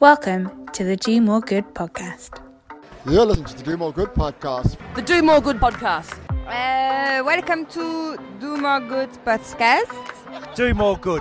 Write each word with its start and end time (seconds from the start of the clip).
Welcome 0.00 0.66
to 0.72 0.82
the 0.82 0.96
Do 0.96 1.20
More 1.20 1.42
Good 1.42 1.74
podcast. 1.74 2.40
You're 3.04 3.26
listening 3.26 3.44
to 3.48 3.56
the 3.58 3.64
Do 3.64 3.76
More 3.76 3.92
Good 3.92 4.14
podcast. 4.14 4.78
The 4.94 5.02
Do 5.02 5.22
More 5.22 5.42
Good 5.42 5.58
podcast. 5.58 6.18
Uh, 6.46 7.22
welcome 7.22 7.66
to 7.66 8.16
Do 8.40 8.56
More 8.56 8.80
Good 8.80 9.10
podcast. 9.26 10.54
Do 10.54 10.72
more 10.72 10.96
good. 10.96 11.20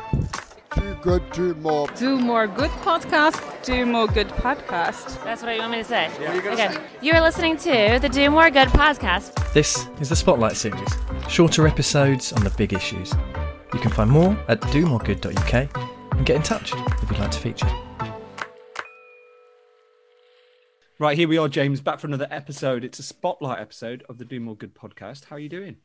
Do 0.76 0.98
good, 1.02 1.30
do 1.34 1.54
more. 1.56 1.90
Do 1.90 2.18
More 2.20 2.48
Good 2.48 2.70
podcast. 2.88 3.64
Do 3.64 3.86
More 3.86 4.08
Good 4.08 4.30
podcast. 4.30 5.22
That's 5.26 5.44
what 5.44 5.56
you 5.56 5.60
want 5.60 5.74
me 5.74 5.80
to 5.80 5.84
say. 5.84 6.10
Yeah. 6.22 6.36
okay. 6.54 6.78
You're 7.02 7.20
listening 7.20 7.58
to 7.58 8.00
the 8.02 8.08
Do 8.08 8.30
More 8.30 8.50
Good 8.50 8.70
podcast. 8.70 9.52
This 9.52 9.88
is 10.00 10.08
the 10.08 10.16
Spotlight 10.16 10.56
series, 10.56 10.90
shorter 11.28 11.68
episodes 11.68 12.32
on 12.32 12.46
the 12.46 12.50
big 12.52 12.72
issues. 12.72 13.14
You 13.74 13.80
can 13.82 13.92
find 13.92 14.10
more 14.10 14.38
at 14.48 14.62
domoregood.uk 14.62 15.54
and 16.14 16.26
get 16.26 16.38
in 16.38 16.44
touch 16.44 16.72
if 16.74 17.12
you'd 17.12 17.20
like 17.20 17.32
to 17.32 17.40
feature. 17.40 17.70
Right, 21.02 21.18
here 21.18 21.30
we 21.30 21.38
are, 21.38 21.48
James, 21.48 21.80
back 21.80 22.02
for 22.02 22.08
another 22.08 22.28
episode. 22.30 22.84
It's 22.84 23.00
a 23.00 23.04
spotlight 23.04 23.60
episode 23.60 24.04
of 24.10 24.18
the 24.18 24.26
Do 24.26 24.38
More 24.42 24.58
Good 24.58 24.76
podcast. 24.76 25.24
How 25.24 25.38
are 25.38 25.40
you 25.40 25.48
doing? 25.48 25.78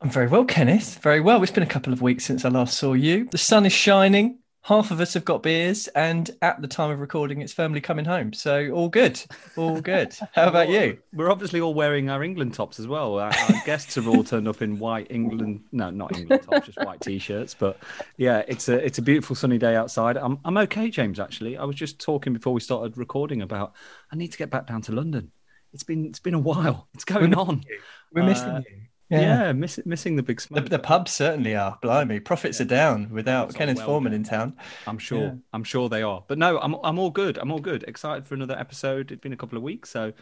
I'm 0.00 0.10
very 0.10 0.28
well, 0.28 0.44
Kenneth. 0.44 1.00
Very 1.00 1.20
well. 1.20 1.42
It's 1.42 1.50
been 1.50 1.64
a 1.64 1.66
couple 1.66 1.92
of 1.92 2.02
weeks 2.02 2.24
since 2.24 2.44
I 2.44 2.48
last 2.48 2.78
saw 2.78 2.92
you. 2.92 3.26
The 3.32 3.36
sun 3.36 3.66
is 3.66 3.72
shining. 3.72 4.38
Half 4.68 4.90
of 4.90 5.00
us 5.00 5.14
have 5.14 5.24
got 5.24 5.42
beers, 5.42 5.88
and 5.88 6.30
at 6.42 6.60
the 6.60 6.68
time 6.68 6.90
of 6.90 7.00
recording, 7.00 7.40
it's 7.40 7.54
firmly 7.54 7.80
coming 7.80 8.04
home. 8.04 8.34
So 8.34 8.68
all 8.68 8.90
good, 8.90 9.18
all 9.56 9.80
good. 9.80 10.14
How 10.34 10.46
about 10.48 10.68
you? 10.68 10.98
We're 11.14 11.30
obviously 11.30 11.62
all 11.62 11.72
wearing 11.72 12.10
our 12.10 12.22
England 12.22 12.52
tops 12.52 12.78
as 12.78 12.86
well. 12.86 13.18
Our, 13.18 13.32
our 13.32 13.62
guests 13.64 13.94
have 13.94 14.06
all 14.06 14.22
turned 14.22 14.46
up 14.46 14.60
in 14.60 14.78
white 14.78 15.06
England, 15.08 15.62
no, 15.72 15.88
not 15.88 16.14
England 16.18 16.42
tops, 16.42 16.66
just 16.66 16.84
white 16.84 17.00
t-shirts. 17.00 17.54
But 17.54 17.78
yeah, 18.18 18.42
it's 18.46 18.68
a 18.68 18.74
it's 18.74 18.98
a 18.98 19.02
beautiful 19.02 19.34
sunny 19.34 19.56
day 19.56 19.74
outside. 19.74 20.18
I'm 20.18 20.38
I'm 20.44 20.58
okay, 20.58 20.90
James. 20.90 21.18
Actually, 21.18 21.56
I 21.56 21.64
was 21.64 21.74
just 21.76 21.98
talking 21.98 22.34
before 22.34 22.52
we 22.52 22.60
started 22.60 22.98
recording 22.98 23.40
about 23.40 23.72
I 24.12 24.16
need 24.16 24.32
to 24.32 24.38
get 24.38 24.50
back 24.50 24.66
down 24.66 24.82
to 24.82 24.92
London. 24.92 25.32
It's 25.72 25.82
been 25.82 26.04
it's 26.04 26.20
been 26.20 26.34
a 26.34 26.38
while. 26.38 26.88
It's 26.92 27.06
going 27.06 27.32
on. 27.34 27.62
We're 28.12 28.24
missing 28.24 28.48
Uh, 28.50 28.62
you. 28.68 28.82
Yeah, 29.10 29.52
miss, 29.52 29.80
missing 29.86 30.16
the 30.16 30.22
big 30.22 30.36
The, 30.38 30.42
smoke. 30.42 30.68
the 30.68 30.78
pubs 30.78 31.12
certainly 31.12 31.54
are. 31.56 31.78
Blimey, 31.80 32.20
profits 32.20 32.60
are 32.60 32.64
down 32.66 33.08
without 33.10 33.54
Kenneth 33.54 33.78
well 33.78 33.86
Foreman 33.86 34.12
down. 34.12 34.20
in 34.20 34.24
town. 34.24 34.56
I'm 34.86 34.98
sure. 34.98 35.20
Yeah. 35.22 35.34
I'm 35.52 35.64
sure 35.64 35.88
they 35.88 36.02
are. 36.02 36.22
But 36.28 36.38
no, 36.38 36.58
I'm 36.60 36.74
I'm 36.84 36.98
all 36.98 37.10
good. 37.10 37.38
I'm 37.38 37.50
all 37.50 37.60
good. 37.60 37.84
Excited 37.88 38.26
for 38.26 38.34
another 38.34 38.58
episode. 38.58 39.10
It's 39.10 39.20
been 39.20 39.32
a 39.32 39.36
couple 39.36 39.56
of 39.56 39.62
weeks, 39.64 39.90
so 39.90 40.12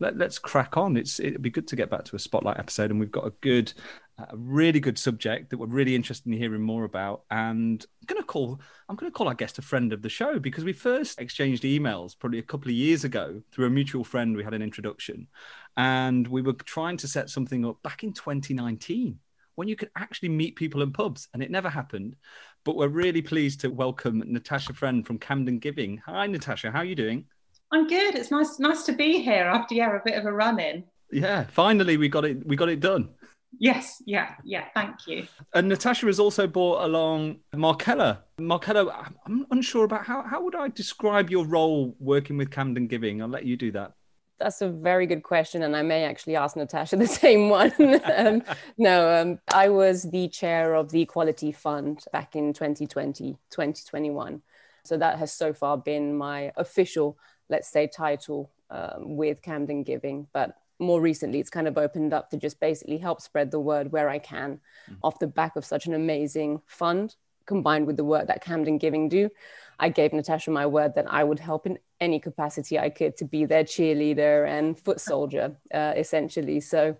let, 0.00 0.16
let's 0.18 0.38
crack 0.38 0.76
on. 0.76 0.96
It's 0.96 1.20
it'd 1.20 1.40
be 1.40 1.50
good 1.50 1.68
to 1.68 1.76
get 1.76 1.88
back 1.88 2.04
to 2.04 2.16
a 2.16 2.18
spotlight 2.18 2.58
episode, 2.58 2.90
and 2.90 3.00
we've 3.00 3.12
got 3.12 3.26
a 3.26 3.32
good, 3.40 3.72
a 4.18 4.36
really 4.36 4.80
good 4.80 4.98
subject 4.98 5.50
that 5.50 5.58
we're 5.58 5.66
really 5.66 5.94
interested 5.94 6.30
in 6.30 6.38
hearing 6.38 6.62
more 6.62 6.84
about. 6.84 7.24
And 7.30 7.84
I'm 8.00 8.06
gonna 8.06 8.22
call 8.22 8.60
I'm 8.88 8.96
gonna 8.96 9.10
call 9.10 9.28
our 9.28 9.34
guest 9.34 9.58
a 9.58 9.62
friend 9.62 9.92
of 9.92 10.02
the 10.02 10.08
show 10.08 10.38
because 10.38 10.64
we 10.64 10.72
first 10.72 11.20
exchanged 11.20 11.64
emails 11.64 12.16
probably 12.18 12.38
a 12.38 12.42
couple 12.42 12.68
of 12.68 12.74
years 12.74 13.04
ago 13.04 13.42
through 13.52 13.66
a 13.66 13.70
mutual 13.70 14.04
friend. 14.04 14.36
We 14.36 14.44
had 14.44 14.54
an 14.54 14.62
introduction, 14.62 15.28
and 15.76 16.26
we 16.28 16.42
were 16.42 16.52
trying 16.52 16.96
to 16.98 17.08
set 17.08 17.28
something 17.28 17.64
up 17.64 17.82
back 17.82 18.04
in 18.04 18.12
2019 18.12 19.18
when 19.56 19.68
you 19.68 19.76
could 19.76 19.90
actually 19.96 20.28
meet 20.28 20.56
people 20.56 20.82
in 20.82 20.92
pubs, 20.92 21.28
and 21.32 21.42
it 21.42 21.50
never 21.50 21.68
happened. 21.68 22.16
But 22.64 22.76
we're 22.76 22.88
really 22.88 23.22
pleased 23.22 23.60
to 23.60 23.68
welcome 23.68 24.22
Natasha 24.26 24.72
Friend 24.72 25.06
from 25.06 25.18
Camden 25.18 25.58
Giving. 25.58 25.98
Hi, 26.06 26.26
Natasha. 26.26 26.70
How 26.70 26.78
are 26.78 26.84
you 26.84 26.94
doing? 26.94 27.26
I'm 27.72 27.88
good. 27.88 28.14
It's 28.14 28.30
nice 28.30 28.60
nice 28.60 28.84
to 28.84 28.92
be 28.92 29.20
here 29.20 29.44
after 29.44 29.74
yeah 29.74 29.96
a 29.96 30.00
bit 30.04 30.14
of 30.16 30.26
a 30.26 30.32
run 30.32 30.60
in. 30.60 30.84
Yeah, 31.10 31.44
finally 31.44 31.96
we 31.96 32.08
got 32.08 32.24
it. 32.24 32.46
We 32.46 32.54
got 32.54 32.68
it 32.68 32.80
done. 32.80 33.10
Yes, 33.58 34.02
yeah, 34.06 34.34
yeah. 34.44 34.66
Thank 34.74 35.06
you. 35.06 35.26
And 35.52 35.68
Natasha 35.68 36.06
has 36.06 36.18
also 36.18 36.46
brought 36.46 36.84
along 36.84 37.40
Markella. 37.54 38.18
Markella, 38.40 39.12
I'm 39.26 39.46
unsure 39.50 39.84
about 39.84 40.04
how 40.04 40.22
how 40.22 40.42
would 40.42 40.54
I 40.54 40.68
describe 40.68 41.30
your 41.30 41.44
role 41.44 41.94
working 41.98 42.36
with 42.36 42.50
Camden 42.50 42.86
Giving. 42.86 43.22
I'll 43.22 43.28
let 43.28 43.44
you 43.44 43.56
do 43.56 43.70
that. 43.72 43.92
That's 44.38 44.62
a 44.62 44.68
very 44.68 45.06
good 45.06 45.22
question, 45.22 45.62
and 45.62 45.76
I 45.76 45.82
may 45.82 46.04
actually 46.04 46.36
ask 46.36 46.56
Natasha 46.56 46.96
the 47.06 47.06
same 47.06 47.48
one. 47.48 47.72
um, 48.16 48.42
no, 48.76 49.20
um, 49.20 49.38
I 49.52 49.68
was 49.68 50.02
the 50.02 50.28
chair 50.28 50.74
of 50.74 50.90
the 50.90 51.02
Equality 51.02 51.52
Fund 51.52 52.04
back 52.12 52.34
in 52.36 52.52
2020, 52.52 53.38
2021. 53.50 54.42
So 54.84 54.98
that 54.98 55.18
has 55.18 55.32
so 55.32 55.52
far 55.52 55.78
been 55.78 56.14
my 56.16 56.52
official, 56.56 57.16
let's 57.48 57.68
say, 57.68 57.86
title 57.86 58.50
um, 58.70 59.16
with 59.16 59.40
Camden 59.40 59.82
Giving. 59.82 60.26
But 60.32 60.56
more 60.78 61.00
recently, 61.00 61.38
it's 61.40 61.50
kind 61.50 61.68
of 61.68 61.78
opened 61.78 62.12
up 62.12 62.30
to 62.30 62.36
just 62.36 62.58
basically 62.60 62.98
help 62.98 63.20
spread 63.20 63.50
the 63.50 63.60
word 63.60 63.92
where 63.92 64.08
I 64.08 64.18
can 64.18 64.60
off 65.02 65.18
the 65.18 65.26
back 65.26 65.56
of 65.56 65.64
such 65.64 65.86
an 65.86 65.94
amazing 65.94 66.60
fund 66.66 67.14
combined 67.46 67.86
with 67.86 67.96
the 67.96 68.04
work 68.04 68.26
that 68.26 68.42
Camden 68.42 68.78
Giving 68.78 69.08
do. 69.08 69.30
I 69.78 69.88
gave 69.90 70.12
Natasha 70.12 70.50
my 70.50 70.66
word 70.66 70.94
that 70.94 71.06
I 71.12 71.22
would 71.24 71.38
help 71.38 71.66
in 71.66 71.78
any 72.00 72.18
capacity 72.18 72.78
I 72.78 72.90
could 72.90 73.16
to 73.18 73.24
be 73.24 73.44
their 73.44 73.64
cheerleader 73.64 74.48
and 74.48 74.78
foot 74.78 75.00
soldier, 75.00 75.56
uh, 75.72 75.92
essentially. 75.96 76.60
So, 76.60 76.96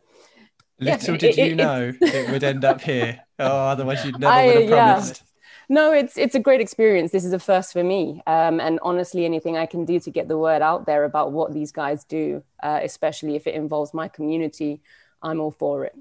Little 0.79 1.15
it- 1.15 1.21
did 1.21 1.39
it- 1.39 1.49
you 1.49 1.55
know 1.57 1.93
it 2.01 2.31
would 2.31 2.45
end 2.45 2.65
up 2.65 2.81
here. 2.81 3.21
Oh, 3.39 3.47
otherwise 3.47 4.05
you'd 4.05 4.19
never 4.19 4.33
I- 4.33 4.47
would 4.47 4.55
have 4.57 4.63
yeah. 4.71 4.93
promised. 4.93 5.23
No, 5.69 5.93
it's 5.93 6.17
it's 6.19 6.35
a 6.35 6.41
great 6.41 6.61
experience. 6.61 7.11
This 7.13 7.25
is 7.25 7.33
a 7.33 7.39
first 7.39 7.73
for 7.73 7.83
me, 7.85 8.23
um, 8.27 8.61
and 8.61 8.79
honestly, 8.83 9.25
anything 9.25 9.57
I 9.57 9.67
can 9.67 9.85
do 9.85 9.99
to 10.01 10.11
get 10.11 10.29
the 10.29 10.39
word 10.39 10.63
out 10.63 10.87
there 10.87 11.05
about 11.05 11.33
what 11.33 11.53
these 11.53 11.73
guys 11.73 12.05
do, 12.05 12.43
uh, 12.63 12.81
especially 12.83 13.37
if 13.37 13.47
it 13.47 13.55
involves 13.55 13.95
my 13.95 14.09
community, 14.09 14.81
I'm 15.23 15.41
all 15.41 15.51
for 15.51 15.85
it. 15.85 15.95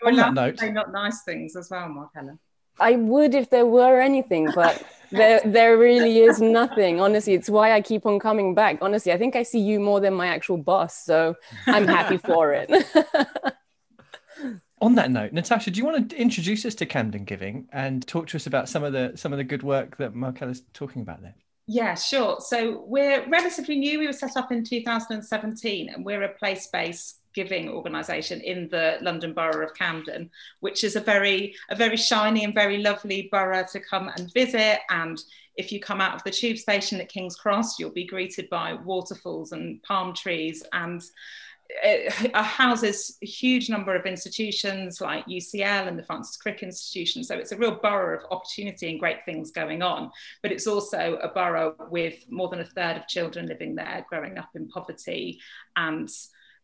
You're 0.00 0.10
On 0.10 0.16
that 0.16 0.32
allowed 0.32 0.34
to 0.34 0.50
note- 0.50 0.60
say 0.60 0.70
not 0.70 0.92
nice 0.92 1.22
things 1.22 1.56
as 1.56 1.70
well, 1.70 1.88
Markella. 1.88 2.38
I 2.80 2.92
would 2.94 3.34
if 3.34 3.50
there 3.50 3.66
were 3.66 4.00
anything, 4.00 4.50
but 4.54 4.80
there 5.10 5.40
there 5.44 5.76
really 5.76 6.20
is 6.20 6.40
nothing. 6.40 7.00
Honestly, 7.00 7.34
it's 7.34 7.50
why 7.50 7.72
I 7.72 7.80
keep 7.80 8.06
on 8.06 8.20
coming 8.20 8.54
back. 8.54 8.78
Honestly, 8.80 9.10
I 9.12 9.18
think 9.18 9.34
I 9.34 9.42
see 9.42 9.58
you 9.58 9.80
more 9.80 9.98
than 10.00 10.14
my 10.14 10.28
actual 10.28 10.58
boss, 10.58 10.96
so 11.04 11.34
I'm 11.66 11.88
happy 11.88 12.18
for 12.18 12.52
it. 12.54 12.70
On 14.80 14.94
that 14.94 15.10
note, 15.10 15.32
Natasha, 15.32 15.70
do 15.70 15.78
you 15.78 15.84
want 15.84 16.10
to 16.10 16.16
introduce 16.16 16.64
us 16.64 16.74
to 16.76 16.86
Camden 16.86 17.24
Giving 17.24 17.68
and 17.72 18.06
talk 18.06 18.28
to 18.28 18.36
us 18.36 18.46
about 18.46 18.68
some 18.68 18.84
of 18.84 18.92
the 18.92 19.12
some 19.16 19.32
of 19.32 19.38
the 19.38 19.44
good 19.44 19.62
work 19.62 19.96
that 19.98 20.14
Markella's 20.14 20.62
talking 20.72 21.02
about 21.02 21.20
there? 21.22 21.34
Yeah, 21.66 21.94
sure. 21.96 22.40
So 22.40 22.84
we're 22.86 23.28
relatively 23.28 23.76
new. 23.76 23.98
We 23.98 24.06
were 24.06 24.12
set 24.12 24.36
up 24.36 24.50
in 24.50 24.64
2017, 24.64 25.90
and 25.90 26.04
we're 26.04 26.22
a 26.22 26.28
place-based 26.30 27.18
giving 27.34 27.68
organisation 27.68 28.40
in 28.40 28.68
the 28.68 28.98
London 29.02 29.32
Borough 29.34 29.66
of 29.66 29.74
Camden, 29.74 30.30
which 30.60 30.82
is 30.82 30.96
a 30.96 31.00
very 31.00 31.54
a 31.70 31.76
very 31.76 31.96
shiny 31.96 32.44
and 32.44 32.54
very 32.54 32.78
lovely 32.78 33.28
borough 33.30 33.66
to 33.72 33.80
come 33.80 34.10
and 34.16 34.32
visit. 34.32 34.78
And 34.90 35.20
if 35.56 35.70
you 35.72 35.80
come 35.80 36.00
out 36.00 36.14
of 36.14 36.24
the 36.24 36.30
tube 36.30 36.56
station 36.56 37.00
at 37.00 37.08
King's 37.08 37.36
Cross, 37.36 37.78
you'll 37.78 37.90
be 37.90 38.06
greeted 38.06 38.48
by 38.48 38.72
waterfalls 38.72 39.52
and 39.52 39.82
palm 39.82 40.14
trees 40.14 40.62
and 40.72 41.02
it 41.68 42.34
uh, 42.34 42.42
houses 42.42 43.18
a 43.22 43.26
huge 43.26 43.68
number 43.68 43.94
of 43.94 44.06
institutions 44.06 45.00
like 45.00 45.26
UCL 45.26 45.86
and 45.86 45.98
the 45.98 46.02
Francis 46.02 46.36
Crick 46.36 46.62
Institution. 46.62 47.22
So 47.22 47.36
it's 47.36 47.52
a 47.52 47.56
real 47.56 47.78
borough 47.82 48.18
of 48.18 48.24
opportunity 48.30 48.90
and 48.90 48.98
great 48.98 49.24
things 49.24 49.50
going 49.50 49.82
on. 49.82 50.10
But 50.42 50.52
it's 50.52 50.66
also 50.66 51.18
a 51.22 51.28
borough 51.28 51.74
with 51.90 52.24
more 52.30 52.48
than 52.48 52.60
a 52.60 52.64
third 52.64 52.96
of 52.96 53.06
children 53.06 53.46
living 53.46 53.74
there, 53.74 54.04
growing 54.08 54.38
up 54.38 54.50
in 54.54 54.68
poverty, 54.68 55.40
and 55.76 56.08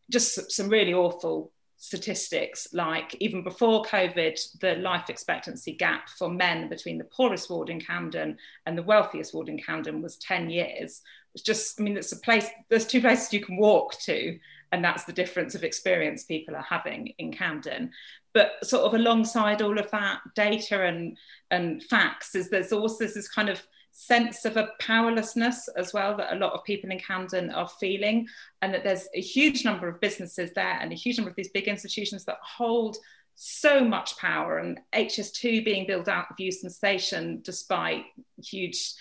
just 0.09 0.51
some 0.51 0.69
really 0.69 0.93
awful 0.93 1.51
statistics 1.77 2.69
like 2.73 3.15
even 3.19 3.43
before 3.43 3.83
covid 3.83 4.39
the 4.61 4.75
life 4.75 5.09
expectancy 5.09 5.73
gap 5.73 6.07
for 6.09 6.29
men 6.29 6.69
between 6.69 6.97
the 6.97 7.03
poorest 7.03 7.49
ward 7.49 7.69
in 7.69 7.81
camden 7.81 8.37
and 8.65 8.77
the 8.77 8.83
wealthiest 8.83 9.33
ward 9.33 9.49
in 9.49 9.59
camden 9.59 10.01
was 10.01 10.15
10 10.17 10.49
years 10.49 11.01
it's 11.33 11.43
just 11.43 11.79
i 11.79 11.83
mean 11.83 11.97
it's 11.97 12.13
a 12.13 12.19
place 12.19 12.47
there's 12.69 12.87
two 12.87 13.01
places 13.01 13.33
you 13.33 13.41
can 13.41 13.57
walk 13.57 13.99
to 13.99 14.39
and 14.75 14.83
that's 14.83 15.05
the 15.05 15.13
difference 15.13 15.55
of 15.55 15.63
experience 15.63 16.25
people 16.25 16.53
are 16.53 16.61
having 16.69 17.13
in 17.17 17.31
Camden. 17.31 17.91
But 18.33 18.51
sort 18.61 18.83
of 18.83 18.93
alongside 18.93 19.61
all 19.61 19.79
of 19.79 19.89
that 19.91 20.19
data 20.35 20.83
and 20.83 21.17
and 21.49 21.81
facts 21.81 22.35
is 22.35 22.49
there's 22.49 22.73
also 22.73 23.07
this 23.07 23.29
kind 23.29 23.47
of 23.47 23.65
sense 23.93 24.43
of 24.43 24.57
a 24.57 24.71
powerlessness 24.81 25.69
as 25.77 25.93
well 25.93 26.17
that 26.17 26.33
a 26.33 26.39
lot 26.39 26.51
of 26.51 26.65
people 26.65 26.91
in 26.91 26.99
Camden 26.99 27.51
are 27.51 27.69
feeling, 27.79 28.27
and 28.61 28.73
that 28.73 28.83
there's 28.83 29.07
a 29.15 29.21
huge 29.21 29.63
number 29.63 29.87
of 29.87 30.01
businesses 30.01 30.51
there 30.55 30.77
and 30.81 30.91
a 30.91 30.95
huge 30.95 31.17
number 31.17 31.29
of 31.29 31.37
these 31.37 31.51
big 31.53 31.69
institutions 31.69 32.25
that 32.25 32.39
hold 32.41 32.97
so 33.35 33.81
much 33.81 34.17
power 34.17 34.57
and 34.57 34.81
HS2 34.93 35.63
being 35.63 35.87
built 35.87 36.09
out 36.09 36.25
of 36.29 36.37
Euston 36.37 36.69
Station 36.69 37.39
despite 37.43 38.03
huge 38.43 38.93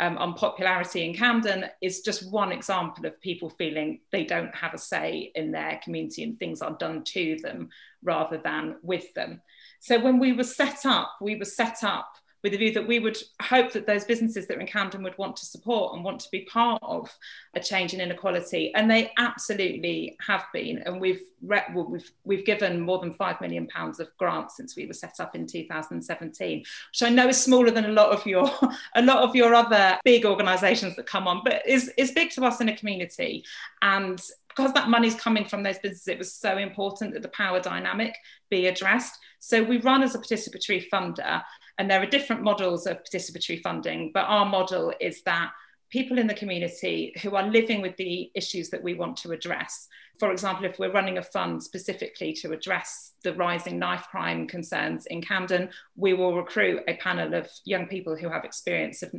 um, 0.00 0.16
unpopularity 0.18 1.04
in 1.04 1.14
Camden 1.14 1.66
is 1.80 2.00
just 2.00 2.30
one 2.30 2.52
example 2.52 3.06
of 3.06 3.20
people 3.20 3.50
feeling 3.50 4.00
they 4.10 4.24
don't 4.24 4.54
have 4.54 4.74
a 4.74 4.78
say 4.78 5.30
in 5.34 5.52
their 5.52 5.80
community 5.82 6.22
and 6.22 6.38
things 6.38 6.62
are 6.62 6.76
done 6.78 7.04
to 7.04 7.36
them 7.42 7.68
rather 8.02 8.38
than 8.38 8.76
with 8.82 9.12
them. 9.14 9.40
So 9.80 10.00
when 10.00 10.18
we 10.18 10.32
were 10.32 10.44
set 10.44 10.86
up, 10.86 11.12
we 11.20 11.36
were 11.36 11.44
set 11.44 11.84
up 11.84 12.14
with 12.42 12.52
the 12.52 12.58
view 12.58 12.72
that 12.72 12.86
we 12.86 12.98
would 12.98 13.16
hope 13.40 13.72
that 13.72 13.86
those 13.86 14.04
businesses 14.04 14.46
that 14.46 14.56
are 14.56 14.60
in 14.60 14.66
Camden 14.66 15.02
would 15.02 15.16
want 15.16 15.36
to 15.36 15.46
support 15.46 15.94
and 15.94 16.04
want 16.04 16.20
to 16.20 16.30
be 16.30 16.40
part 16.40 16.80
of 16.82 17.10
a 17.54 17.60
change 17.60 17.94
in 17.94 18.00
inequality. 18.00 18.74
And 18.74 18.90
they 18.90 19.12
absolutely 19.16 20.16
have 20.26 20.44
been. 20.52 20.78
And 20.78 21.00
we've, 21.00 21.22
re- 21.42 21.64
we've, 21.74 22.10
we've 22.24 22.44
given 22.44 22.80
more 22.80 22.98
than 22.98 23.14
£5 23.14 23.40
million 23.40 23.68
of 23.74 24.08
grants 24.18 24.56
since 24.56 24.74
we 24.74 24.86
were 24.86 24.92
set 24.92 25.20
up 25.20 25.36
in 25.36 25.46
2017, 25.46 26.58
which 26.58 27.02
I 27.02 27.08
know 27.08 27.28
is 27.28 27.40
smaller 27.40 27.70
than 27.70 27.84
a 27.84 27.92
lot 27.92 28.10
of 28.10 28.26
your, 28.26 28.50
a 28.94 29.02
lot 29.02 29.18
of 29.18 29.36
your 29.36 29.54
other 29.54 29.98
big 30.04 30.24
organisations 30.24 30.96
that 30.96 31.06
come 31.06 31.28
on, 31.28 31.42
but 31.44 31.66
is, 31.66 31.92
is 31.96 32.10
big 32.10 32.30
to 32.32 32.44
us 32.44 32.60
in 32.60 32.68
a 32.68 32.76
community. 32.76 33.44
And 33.82 34.20
because 34.48 34.72
that 34.74 34.88
money's 34.88 35.14
coming 35.14 35.44
from 35.44 35.62
those 35.62 35.78
businesses, 35.78 36.08
it 36.08 36.18
was 36.18 36.34
so 36.34 36.58
important 36.58 37.14
that 37.14 37.22
the 37.22 37.28
power 37.28 37.60
dynamic 37.60 38.14
be 38.50 38.66
addressed. 38.66 39.18
So 39.38 39.62
we 39.62 39.78
run 39.78 40.02
as 40.02 40.14
a 40.14 40.18
participatory 40.18 40.88
funder, 40.92 41.42
and 41.78 41.90
there 41.90 42.02
are 42.02 42.06
different 42.06 42.42
models 42.42 42.86
of 42.86 42.98
participatory 43.02 43.60
funding, 43.60 44.10
but 44.12 44.24
our 44.24 44.46
model 44.46 44.92
is 45.00 45.22
that 45.22 45.52
people 45.90 46.18
in 46.18 46.26
the 46.26 46.34
community 46.34 47.12
who 47.22 47.36
are 47.36 47.48
living 47.48 47.82
with 47.82 47.96
the 47.96 48.30
issues 48.34 48.70
that 48.70 48.82
we 48.82 48.94
want 48.94 49.16
to 49.18 49.30
address. 49.30 49.88
For 50.18 50.32
example, 50.32 50.64
if 50.64 50.78
we're 50.78 50.92
running 50.92 51.18
a 51.18 51.22
fund 51.22 51.62
specifically 51.62 52.32
to 52.34 52.52
address 52.52 53.12
the 53.24 53.34
rising 53.34 53.78
knife 53.78 54.06
crime 54.10 54.46
concerns 54.46 55.04
in 55.06 55.20
Camden, 55.20 55.68
we 55.96 56.14
will 56.14 56.34
recruit 56.34 56.82
a 56.88 56.96
panel 56.96 57.34
of 57.34 57.50
young 57.66 57.86
people 57.86 58.16
who 58.16 58.30
have 58.30 58.44
experience 58.44 59.02
of 59.02 59.12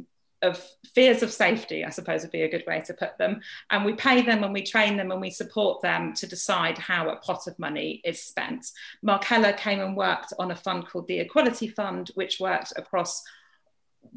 of 0.44 0.64
fears 0.94 1.24
of 1.24 1.32
safety, 1.32 1.84
I 1.84 1.90
suppose 1.90 2.22
would 2.22 2.32
be 2.32 2.44
a 2.44 2.52
good 2.52 2.66
way 2.68 2.82
to 2.82 2.94
put 2.94 3.18
them. 3.18 3.42
And 3.72 3.84
we 3.84 3.94
pay 3.94 4.22
them 4.22 4.44
and 4.44 4.54
we 4.54 4.62
train 4.62 4.98
them 4.98 5.12
and 5.12 5.20
we 5.22 5.32
support 5.32 5.82
them 5.82 6.14
to 6.14 6.28
decide 6.28 6.78
how 6.78 7.10
a 7.10 7.16
pot 7.16 7.48
of 7.48 7.58
money 7.58 8.02
is 8.04 8.22
spent. 8.22 8.68
Markella 9.04 9.58
came 9.58 9.80
and 9.80 9.98
worked 9.98 10.34
on 10.38 10.52
a 10.52 10.56
fund 10.56 10.88
called 10.88 11.08
the 11.08 11.20
Equality 11.20 11.68
Fund, 11.68 12.12
which 12.16 12.40
worked 12.40 12.74
across 12.76 13.24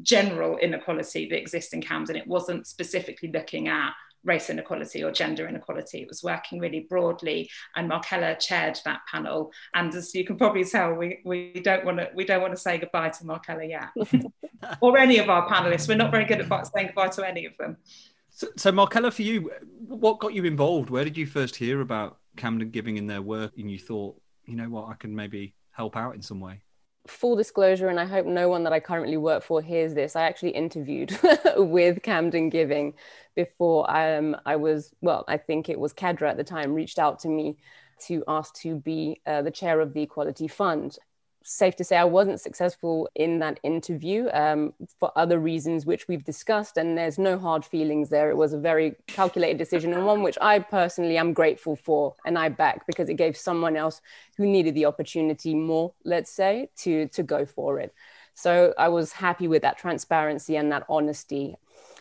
general 0.01 0.57
inequality 0.57 1.27
that 1.29 1.39
exists 1.39 1.73
in 1.73 1.81
Camden. 1.81 2.15
It 2.15 2.27
wasn't 2.27 2.67
specifically 2.67 3.31
looking 3.31 3.67
at 3.67 3.93
race 4.23 4.49
inequality 4.49 5.03
or 5.03 5.11
gender 5.11 5.47
inequality. 5.47 6.01
It 6.01 6.07
was 6.07 6.23
working 6.23 6.59
really 6.59 6.81
broadly, 6.89 7.49
and 7.75 7.89
Markella 7.89 8.39
chaired 8.39 8.79
that 8.85 9.01
panel. 9.11 9.51
And 9.73 9.93
as 9.93 10.13
you 10.13 10.25
can 10.25 10.37
probably 10.37 10.63
tell, 10.63 10.93
we, 10.93 11.19
we 11.25 11.53
don't 11.53 11.85
want 11.85 11.99
to 11.99 12.09
we 12.15 12.25
don't 12.25 12.41
want 12.41 12.53
to 12.53 12.59
say 12.59 12.77
goodbye 12.77 13.09
to 13.09 13.23
Markella 13.23 13.67
yet, 13.67 14.23
or 14.81 14.97
any 14.97 15.17
of 15.19 15.29
our 15.29 15.47
panelists. 15.47 15.87
We're 15.87 15.95
not 15.95 16.11
very 16.11 16.25
good 16.25 16.41
at 16.41 16.67
saying 16.67 16.87
goodbye 16.87 17.09
to 17.09 17.27
any 17.27 17.45
of 17.45 17.53
them. 17.57 17.77
So, 18.29 18.47
so 18.55 18.71
Markella, 18.71 19.11
for 19.11 19.23
you, 19.23 19.51
what 19.87 20.19
got 20.19 20.33
you 20.33 20.43
involved? 20.45 20.89
Where 20.89 21.03
did 21.03 21.17
you 21.17 21.25
first 21.25 21.55
hear 21.55 21.81
about 21.81 22.19
Camden 22.35 22.69
Giving 22.69 22.97
in 22.97 23.07
their 23.07 23.21
work, 23.21 23.53
and 23.57 23.69
you 23.69 23.79
thought, 23.79 24.21
you 24.45 24.55
know 24.55 24.69
what, 24.69 24.89
I 24.89 24.93
can 24.93 25.15
maybe 25.15 25.55
help 25.71 25.97
out 25.97 26.15
in 26.15 26.21
some 26.21 26.39
way? 26.39 26.61
Full 27.09 27.35
disclosure, 27.35 27.89
and 27.89 27.99
I 27.99 28.05
hope 28.05 28.25
no 28.25 28.49
one 28.49 28.63
that 28.63 28.73
I 28.73 28.79
currently 28.79 29.17
work 29.17 29.43
for 29.43 29.61
hears 29.61 29.93
this, 29.93 30.15
I 30.15 30.23
actually 30.23 30.51
interviewed 30.51 31.17
with 31.57 32.03
Camden 32.03 32.49
Giving 32.49 32.93
before 33.35 33.89
um, 33.89 34.35
I 34.45 34.55
was, 34.55 34.93
well, 35.01 35.23
I 35.27 35.37
think 35.37 35.69
it 35.69 35.79
was 35.79 35.93
Kedra 35.93 36.29
at 36.29 36.37
the 36.37 36.43
time, 36.43 36.73
reached 36.73 36.99
out 36.99 37.19
to 37.19 37.29
me 37.29 37.57
to 38.07 38.23
ask 38.27 38.53
to 38.55 38.75
be 38.75 39.21
uh, 39.25 39.41
the 39.41 39.51
chair 39.51 39.79
of 39.79 39.93
the 39.93 40.01
Equality 40.01 40.47
Fund 40.47 40.97
safe 41.43 41.75
to 41.77 41.83
say 41.83 41.97
I 41.97 42.03
wasn't 42.03 42.41
successful 42.41 43.09
in 43.15 43.39
that 43.39 43.59
interview 43.63 44.29
um, 44.33 44.73
for 44.99 45.11
other 45.15 45.39
reasons, 45.39 45.85
which 45.85 46.07
we've 46.07 46.23
discussed. 46.23 46.77
And 46.77 46.97
there's 46.97 47.17
no 47.17 47.37
hard 47.37 47.63
feelings 47.63 48.09
there. 48.09 48.29
It 48.29 48.37
was 48.37 48.53
a 48.53 48.57
very 48.57 48.95
calculated 49.07 49.57
decision 49.57 49.93
and 49.93 50.05
one 50.05 50.23
which 50.23 50.37
I 50.41 50.59
personally 50.59 51.17
am 51.17 51.33
grateful 51.33 51.75
for 51.75 52.15
and 52.25 52.37
I 52.37 52.49
back 52.49 52.85
because 52.85 53.09
it 53.09 53.15
gave 53.15 53.37
someone 53.37 53.77
else 53.77 54.01
who 54.37 54.45
needed 54.45 54.75
the 54.75 54.85
opportunity 54.85 55.55
more, 55.55 55.93
let's 56.03 56.31
say, 56.31 56.69
to, 56.77 57.07
to 57.07 57.23
go 57.23 57.45
for 57.45 57.79
it. 57.79 57.93
So 58.33 58.73
I 58.77 58.89
was 58.89 59.13
happy 59.13 59.47
with 59.47 59.63
that 59.63 59.77
transparency 59.79 60.57
and 60.57 60.71
that 60.71 60.85
honesty. 60.87 61.55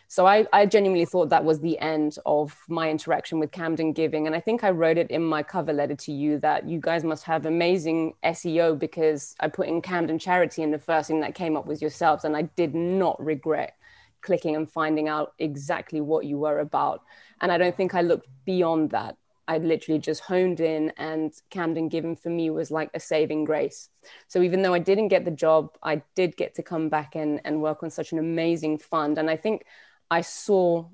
So 0.08 0.26
I, 0.26 0.47
I 0.53 0.67
genuinely 0.67 1.05
thought 1.05 1.31
that 1.31 1.44
was 1.44 1.61
the 1.61 1.79
end 1.79 2.19
of 2.26 2.56
my 2.69 2.91
interaction 2.91 3.38
with 3.38 3.50
Camden 3.50 3.93
Giving. 3.93 4.26
And 4.26 4.37
I 4.37 4.41
think 4.41 4.62
I 4.62 4.70
wrote 4.70 4.99
it 4.99 5.11
in 5.11 5.23
my 5.23 5.43
cover 5.43 5.73
letter 5.73 5.97
to 5.97 6.12
you 6.12 6.38
that 6.41 6.69
you 6.69 6.79
guys 6.81 7.03
must 7.03 7.25
have 7.25 7.44
amazing 7.44 8.14
SEO 8.25 8.79
because 8.79 9.35
I 9.41 9.49
put 9.49 9.69
in 9.69 9.82
Camden 9.82 10.19
Charity 10.19 10.62
and 10.62 10.73
the 10.73 10.79
first 10.79 11.08
thing 11.08 11.20
that 11.20 11.35
came 11.35 11.56
up 11.56 11.67
was 11.67 11.82
yourselves. 11.82 12.25
And 12.25 12.37
I 12.37 12.43
did 12.43 12.75
not 12.75 13.23
regret 13.25 13.76
clicking 14.23 14.56
and 14.56 14.70
finding 14.70 15.08
out 15.08 15.35
exactly 15.38 16.00
what 16.00 16.25
you 16.25 16.38
were 16.38 16.61
about. 16.61 17.03
And 17.41 17.50
I 17.50 17.58
don't 17.58 17.76
think 17.76 17.94
I 17.94 18.03
looked 18.03 18.29
beyond 18.44 18.91
that. 18.91 19.17
I 19.49 19.58
literally 19.58 20.00
just 20.00 20.23
honed 20.23 20.58
in, 20.58 20.93
and 20.97 21.32
Camden 21.50 21.88
Giving 21.88 22.17
for 22.17 22.31
me 22.31 22.50
was 22.50 22.73
like 22.73 22.91
a 22.94 23.00
saving 23.00 23.44
grace. 23.44 23.91
So 24.26 24.43
even 24.43 24.62
though 24.62 24.75
I 24.75 24.81
didn't 24.81 25.06
get 25.06 25.25
the 25.25 25.31
job, 25.31 25.70
I 25.85 26.03
did 26.17 26.37
get 26.37 26.56
to 26.56 26.64
come 26.64 26.88
back 26.88 27.14
and, 27.14 27.41
and 27.44 27.62
work 27.62 27.85
on 27.85 27.91
such 27.91 28.11
an 28.11 28.19
amazing 28.19 28.79
fund. 28.79 29.19
And 29.19 29.31
I 29.31 29.37
think 29.37 29.64
I 30.11 30.20
saw 30.20 30.87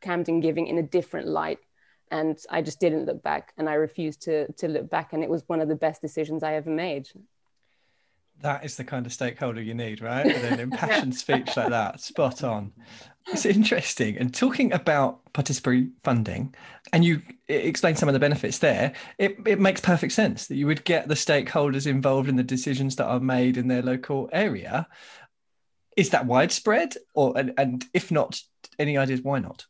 Camden 0.00 0.40
Giving 0.40 0.66
in 0.66 0.78
a 0.78 0.82
different 0.82 1.28
light 1.28 1.58
and 2.10 2.38
I 2.50 2.62
just 2.62 2.78
didn't 2.78 3.06
look 3.06 3.22
back 3.22 3.52
and 3.56 3.68
I 3.68 3.74
refused 3.74 4.22
to 4.22 4.52
to 4.52 4.68
look 4.68 4.90
back 4.90 5.12
and 5.12 5.22
it 5.22 5.30
was 5.30 5.42
one 5.46 5.60
of 5.60 5.68
the 5.68 5.74
best 5.74 6.02
decisions 6.02 6.42
I 6.42 6.54
ever 6.54 6.70
made. 6.70 7.08
That 8.40 8.64
is 8.64 8.76
the 8.76 8.84
kind 8.84 9.06
of 9.06 9.12
stakeholder 9.12 9.62
you 9.62 9.74
need, 9.74 10.00
right? 10.00 10.26
And 10.34 10.54
an 10.54 10.60
impassioned 10.60 11.14
speech 11.14 11.56
like 11.56 11.70
that, 11.70 12.00
spot 12.00 12.42
on. 12.42 12.72
It's 13.28 13.46
interesting. 13.46 14.18
And 14.18 14.34
talking 14.34 14.72
about 14.72 15.20
participatory 15.32 15.92
funding, 16.02 16.52
and 16.92 17.04
you 17.04 17.22
explain 17.46 17.94
some 17.94 18.08
of 18.08 18.14
the 18.14 18.18
benefits 18.18 18.58
there, 18.58 18.94
it, 19.18 19.36
it 19.46 19.60
makes 19.60 19.80
perfect 19.80 20.12
sense 20.12 20.48
that 20.48 20.56
you 20.56 20.66
would 20.66 20.84
get 20.84 21.06
the 21.06 21.14
stakeholders 21.14 21.86
involved 21.86 22.28
in 22.28 22.34
the 22.34 22.42
decisions 22.42 22.96
that 22.96 23.06
are 23.06 23.20
made 23.20 23.56
in 23.56 23.68
their 23.68 23.82
local 23.82 24.28
area 24.32 24.88
is 25.96 26.10
that 26.10 26.26
widespread 26.26 26.94
or 27.14 27.36
and, 27.36 27.52
and 27.58 27.84
if 27.94 28.10
not 28.10 28.40
any 28.78 28.96
ideas 28.96 29.20
why 29.22 29.38
not 29.38 29.66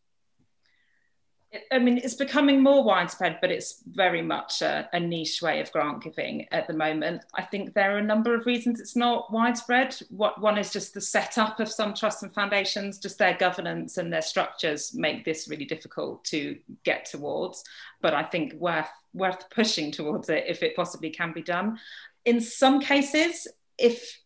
I 1.71 1.79
mean, 1.79 1.99
it's 1.99 2.15
becoming 2.15 2.63
more 2.63 2.83
widespread, 2.83 3.39
but 3.43 3.51
it's 3.51 3.83
very 3.87 4.23
much 4.23 4.63
a, 4.63 4.89
a, 4.95 4.99
niche 4.99 5.43
way 5.43 5.61
of 5.61 5.71
grant 5.71 6.03
giving 6.03 6.47
at 6.51 6.67
the 6.67 6.73
moment. 6.73 7.25
I 7.35 7.43
think 7.43 7.75
there 7.75 7.95
are 7.95 7.99
a 7.99 8.03
number 8.03 8.35
of 8.35 8.47
reasons 8.47 8.81
it's 8.81 8.97
not 8.97 9.31
widespread. 9.31 9.95
What 10.09 10.41
one 10.41 10.57
is 10.57 10.73
just 10.73 10.95
the 10.95 11.01
setup 11.01 11.61
of 11.61 11.71
some 11.71 11.93
trusts 11.93 12.23
and 12.23 12.33
foundations, 12.33 12.99
just 12.99 13.19
their 13.19 13.37
governance 13.37 13.99
and 13.99 14.11
their 14.11 14.23
structures 14.23 14.95
make 14.95 15.27
this 15.27 15.47
really 15.47 15.67
difficult 15.67 16.25
to 16.27 16.57
get 16.85 17.05
towards. 17.05 17.65
But 18.01 18.15
I 18.15 18.23
think 18.23 18.55
worth 18.55 18.89
worth 19.13 19.51
pushing 19.51 19.93
towards 19.93 20.31
it 20.31 20.45
if 20.49 20.63
it 20.63 20.75
possibly 20.75 21.11
can 21.11 21.35
be 21.35 21.43
done. 21.43 21.79
In 22.25 22.41
some 22.41 22.81
cases, 22.81 23.47
if 23.77 24.19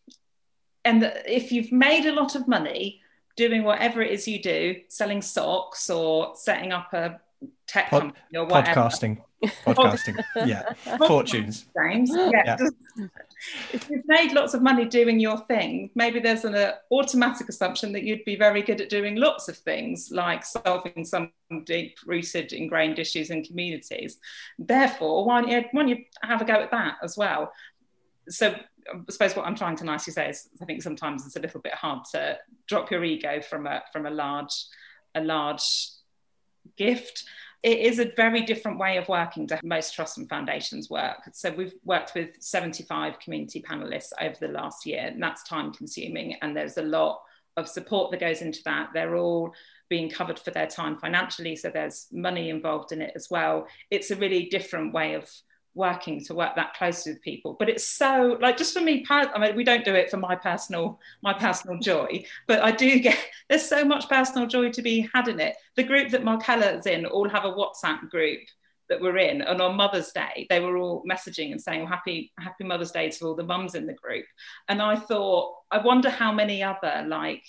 and 0.87 1.11
if 1.25 1.51
you've 1.51 1.71
made 1.71 2.05
a 2.05 2.13
lot 2.13 2.35
of 2.35 2.47
money 2.47 3.01
doing 3.35 3.63
whatever 3.63 4.01
it 4.01 4.11
is 4.11 4.27
you 4.27 4.41
do, 4.41 4.75
selling 4.87 5.21
socks 5.21 5.89
or 5.89 6.33
setting 6.35 6.71
up 6.71 6.93
a 6.93 7.19
tech 7.67 7.89
Pod, 7.89 8.01
company 8.01 8.37
or 8.37 8.45
whatever. 8.45 8.81
Podcasting. 8.81 9.21
Podcasting. 9.65 10.23
yeah. 10.45 10.73
Fortunes. 11.07 11.65
James. 11.77 12.09
Yeah. 12.13 12.29
yeah. 12.33 12.57
if 13.73 13.89
you've 13.89 14.07
made 14.07 14.31
lots 14.31 14.53
of 14.53 14.61
money 14.61 14.85
doing 14.85 15.19
your 15.19 15.37
thing, 15.39 15.89
maybe 15.93 16.21
there's 16.21 16.45
an 16.45 16.55
uh, 16.55 16.75
automatic 16.89 17.49
assumption 17.49 17.91
that 17.91 18.03
you'd 18.03 18.23
be 18.23 18.37
very 18.37 18.61
good 18.61 18.79
at 18.79 18.89
doing 18.89 19.17
lots 19.17 19.49
of 19.49 19.57
things, 19.57 20.09
like 20.09 20.45
solving 20.45 21.03
some 21.03 21.31
deep 21.65 21.97
rooted, 22.05 22.53
ingrained 22.53 22.97
issues 22.97 23.29
in 23.29 23.43
communities. 23.43 24.19
Therefore, 24.57 25.25
why 25.25 25.41
don't, 25.41 25.51
you, 25.51 25.63
why 25.71 25.81
don't 25.81 25.89
you 25.89 26.05
have 26.23 26.41
a 26.41 26.45
go 26.45 26.53
at 26.53 26.71
that 26.71 26.95
as 27.03 27.17
well? 27.17 27.51
So 28.29 28.55
I 28.93 29.11
suppose 29.11 29.35
what 29.35 29.45
I'm 29.45 29.55
trying 29.55 29.75
to 29.77 29.83
nicely 29.83 30.13
say 30.13 30.29
is 30.29 30.49
I 30.61 30.65
think 30.65 30.81
sometimes 30.81 31.25
it's 31.25 31.35
a 31.35 31.41
little 31.41 31.61
bit 31.61 31.73
hard 31.73 32.05
to 32.11 32.37
drop 32.67 32.91
your 32.91 33.03
ego 33.03 33.41
from 33.41 33.67
a 33.67 33.83
from 33.91 34.05
a 34.05 34.11
large 34.11 34.53
a 35.15 35.23
large 35.23 35.63
gift. 36.77 37.23
It 37.63 37.79
is 37.79 37.99
a 37.99 38.11
very 38.15 38.41
different 38.41 38.77
way 38.77 38.97
of 38.97 39.09
working 39.09 39.47
to 39.47 39.59
most 39.63 39.95
trusts 39.95 40.17
and 40.17 40.29
foundations 40.29 40.89
work. 40.89 41.17
So 41.33 41.51
we've 41.51 41.73
worked 41.83 42.13
with 42.13 42.29
75 42.39 43.19
community 43.19 43.63
panelists 43.67 44.11
over 44.21 44.35
the 44.39 44.49
last 44.49 44.85
year, 44.85 45.07
and 45.07 45.21
that's 45.21 45.43
time 45.43 45.73
consuming. 45.73 46.35
And 46.41 46.55
there's 46.55 46.77
a 46.77 46.83
lot 46.83 47.21
of 47.57 47.67
support 47.67 48.11
that 48.11 48.19
goes 48.19 48.41
into 48.41 48.61
that. 48.65 48.91
They're 48.93 49.15
all 49.15 49.53
being 49.89 50.09
covered 50.09 50.37
for 50.37 50.51
their 50.51 50.67
time 50.67 50.97
financially, 50.97 51.55
so 51.55 51.69
there's 51.69 52.07
money 52.11 52.49
involved 52.49 52.91
in 52.91 53.01
it 53.01 53.13
as 53.15 53.27
well. 53.31 53.67
It's 53.89 54.11
a 54.11 54.15
really 54.15 54.45
different 54.45 54.93
way 54.93 55.15
of 55.15 55.29
working 55.77 56.23
to 56.25 56.33
work 56.33 56.55
that 56.55 56.73
closely 56.73 57.13
with 57.13 57.21
people. 57.21 57.55
But 57.57 57.69
it's 57.69 57.87
so 57.87 58.37
like 58.41 58.57
just 58.57 58.73
for 58.73 58.81
me 58.81 59.05
i 59.09 59.39
mean 59.39 59.55
we 59.55 59.63
don't 59.63 59.85
do 59.85 59.93
it 59.93 60.09
for 60.09 60.17
my 60.17 60.35
personal 60.35 60.99
my 61.21 61.33
personal 61.33 61.79
joy 61.79 62.23
but 62.47 62.61
i 62.61 62.71
do 62.71 62.99
get 62.99 63.17
there's 63.49 63.67
so 63.67 63.85
much 63.85 64.09
personal 64.09 64.47
joy 64.47 64.71
to 64.71 64.81
be 64.81 65.07
had 65.13 65.27
in 65.27 65.39
it. 65.39 65.55
The 65.75 65.83
group 65.83 66.09
that 66.09 66.23
is 66.77 66.85
in 66.85 67.05
all 67.05 67.29
have 67.29 67.45
a 67.45 67.51
whatsapp 67.51 68.09
group 68.09 68.41
that 68.89 69.01
we're 69.01 69.17
in 69.17 69.41
and 69.41 69.61
on 69.61 69.75
mother's 69.75 70.11
day 70.11 70.47
they 70.49 70.59
were 70.59 70.77
all 70.77 71.03
messaging 71.09 71.51
and 71.51 71.61
saying 71.61 71.81
well, 71.81 71.89
happy 71.89 72.31
happy 72.39 72.63
mother's 72.63 72.91
day 72.91 73.09
to 73.09 73.25
all 73.25 73.35
the 73.35 73.43
mums 73.43 73.75
in 73.75 73.85
the 73.85 73.93
group. 73.93 74.25
And 74.67 74.81
i 74.81 74.95
thought 74.95 75.53
i 75.71 75.77
wonder 75.77 76.09
how 76.09 76.31
many 76.31 76.63
other 76.63 77.05
like 77.07 77.43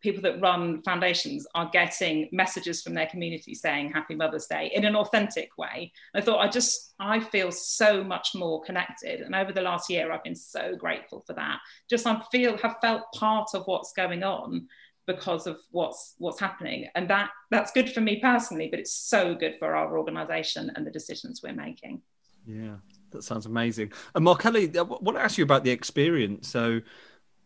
people 0.00 0.22
that 0.22 0.40
run 0.40 0.82
foundations 0.82 1.46
are 1.54 1.70
getting 1.72 2.28
messages 2.32 2.82
from 2.82 2.94
their 2.94 3.06
community 3.06 3.54
saying 3.54 3.92
happy 3.92 4.14
mother's 4.14 4.46
day 4.46 4.70
in 4.74 4.84
an 4.84 4.96
authentic 4.96 5.56
way. 5.58 5.92
I 6.14 6.20
thought 6.20 6.40
i 6.40 6.48
just 6.48 6.94
i 6.98 7.20
feel 7.20 7.52
so 7.52 8.02
much 8.02 8.30
more 8.34 8.62
connected. 8.62 9.20
And 9.20 9.34
over 9.34 9.52
the 9.52 9.62
last 9.62 9.90
year 9.90 10.12
i've 10.12 10.24
been 10.24 10.34
so 10.34 10.76
grateful 10.76 11.22
for 11.26 11.34
that. 11.34 11.60
Just 11.88 12.06
i 12.06 12.20
feel 12.32 12.56
have 12.58 12.76
felt 12.80 13.12
part 13.14 13.50
of 13.54 13.66
what's 13.66 13.92
going 13.92 14.22
on 14.22 14.68
because 15.06 15.46
of 15.46 15.58
what's 15.70 16.14
what's 16.18 16.40
happening. 16.40 16.88
And 16.94 17.08
that 17.10 17.30
that's 17.50 17.72
good 17.72 17.92
for 17.92 18.00
me 18.00 18.20
personally 18.20 18.68
but 18.68 18.80
it's 18.80 18.94
so 18.94 19.34
good 19.34 19.56
for 19.58 19.74
our 19.74 19.98
organization 19.98 20.70
and 20.74 20.86
the 20.86 20.90
decisions 20.90 21.42
we're 21.42 21.52
making. 21.52 22.02
Yeah 22.46 22.76
that 23.10 23.24
sounds 23.24 23.46
amazing. 23.46 23.92
And 24.14 24.24
Markella 24.24 24.76
uh, 24.76 24.80
i 24.80 24.82
want 24.82 25.16
to 25.16 25.22
ask 25.22 25.38
you 25.38 25.44
about 25.44 25.64
the 25.64 25.70
experience. 25.70 26.48
So 26.48 26.80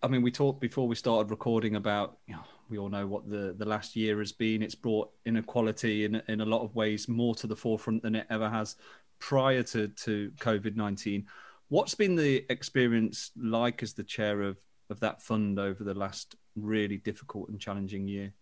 I 0.05 0.09
mean, 0.09 0.21
we 0.21 0.31
talked 0.31 0.61
before 0.61 0.87
we 0.87 0.97
started 0.97 1.31
recording 1.31 1.77
about, 1.77 2.19
you 2.27 2.35
know, 2.35 2.45
we 2.69 2.77
all 2.77 2.91
know 2.91 3.07
what 3.07 3.27
the, 3.27 3.55
the 3.57 3.65
last 3.65 3.97
year 3.97 4.19
has 4.19 4.33
been. 4.33 4.63
It's 4.63 4.75
brought 4.75 5.11
inequality 5.25 6.05
in, 6.05 6.21
in 6.29 6.43
a 6.43 6.45
lot 6.45 6.61
of 6.61 6.75
ways 6.75 7.09
more 7.09 7.35
to 7.37 7.47
the 7.47 7.57
forefront 7.57 8.03
than 8.03 8.15
it 8.15 8.27
ever 8.29 8.51
has 8.51 8.77
prior 9.19 9.63
to, 9.63 9.89
to 9.89 10.31
COVID 10.41 10.77
19. 10.77 11.27
What's 11.69 11.95
been 11.95 12.17
the 12.17 12.45
experience 12.51 13.31
like 13.35 13.83
as 13.83 13.95
the 13.95 14.05
chair 14.05 14.43
of, 14.43 14.59
of 14.91 15.01
that 15.01 15.23
fund 15.23 15.59
over 15.59 15.83
the 15.83 15.95
last 15.95 16.37
really 16.55 16.99
difficult 16.99 17.49
and 17.49 17.59
challenging 17.59 18.07
year? 18.07 18.35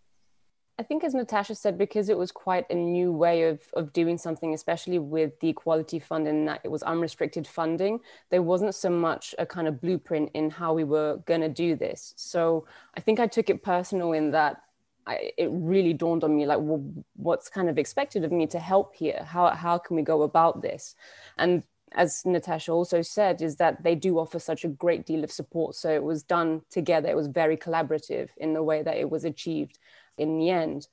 I 0.79 0.83
think, 0.83 1.03
as 1.03 1.13
Natasha 1.13 1.53
said, 1.53 1.77
because 1.77 2.09
it 2.09 2.17
was 2.17 2.31
quite 2.31 2.65
a 2.71 2.75
new 2.75 3.11
way 3.11 3.43
of, 3.43 3.61
of 3.73 3.93
doing 3.93 4.17
something, 4.17 4.55
especially 4.55 4.97
with 4.97 5.39
the 5.39 5.49
Equality 5.49 5.99
Fund 5.99 6.27
and 6.27 6.47
that 6.47 6.61
it 6.63 6.71
was 6.71 6.81
unrestricted 6.81 7.45
funding, 7.45 7.99
there 8.31 8.41
wasn't 8.41 8.73
so 8.73 8.89
much 8.89 9.35
a 9.37 9.45
kind 9.45 9.67
of 9.67 9.79
blueprint 9.79 10.31
in 10.33 10.49
how 10.49 10.73
we 10.73 10.83
were 10.83 11.17
going 11.25 11.41
to 11.41 11.49
do 11.49 11.75
this. 11.75 12.13
So 12.17 12.65
I 12.97 13.01
think 13.01 13.19
I 13.19 13.27
took 13.27 13.51
it 13.51 13.61
personal 13.61 14.13
in 14.13 14.31
that 14.31 14.63
I, 15.05 15.31
it 15.37 15.49
really 15.51 15.93
dawned 15.93 16.23
on 16.23 16.35
me 16.35 16.47
like, 16.47 16.59
well, 16.59 16.83
what's 17.17 17.49
kind 17.49 17.69
of 17.69 17.77
expected 17.77 18.23
of 18.23 18.31
me 18.31 18.47
to 18.47 18.59
help 18.59 18.95
here? 18.95 19.23
How, 19.27 19.49
how 19.49 19.77
can 19.77 19.95
we 19.95 20.01
go 20.01 20.23
about 20.23 20.63
this? 20.63 20.95
And 21.37 21.63
as 21.91 22.25
Natasha 22.25 22.71
also 22.71 23.03
said, 23.03 23.43
is 23.43 23.57
that 23.57 23.83
they 23.83 23.93
do 23.93 24.17
offer 24.17 24.39
such 24.39 24.65
a 24.65 24.69
great 24.69 25.05
deal 25.05 25.23
of 25.23 25.31
support. 25.31 25.75
So 25.75 25.89
it 25.91 26.01
was 26.01 26.23
done 26.23 26.63
together. 26.71 27.09
It 27.09 27.15
was 27.15 27.27
very 27.27 27.57
collaborative 27.57 28.29
in 28.37 28.53
the 28.53 28.63
way 28.63 28.81
that 28.81 28.97
it 28.97 29.09
was 29.09 29.25
achieved 29.25 29.77
in 30.17 30.37
the 30.37 30.49
end. 30.49 30.87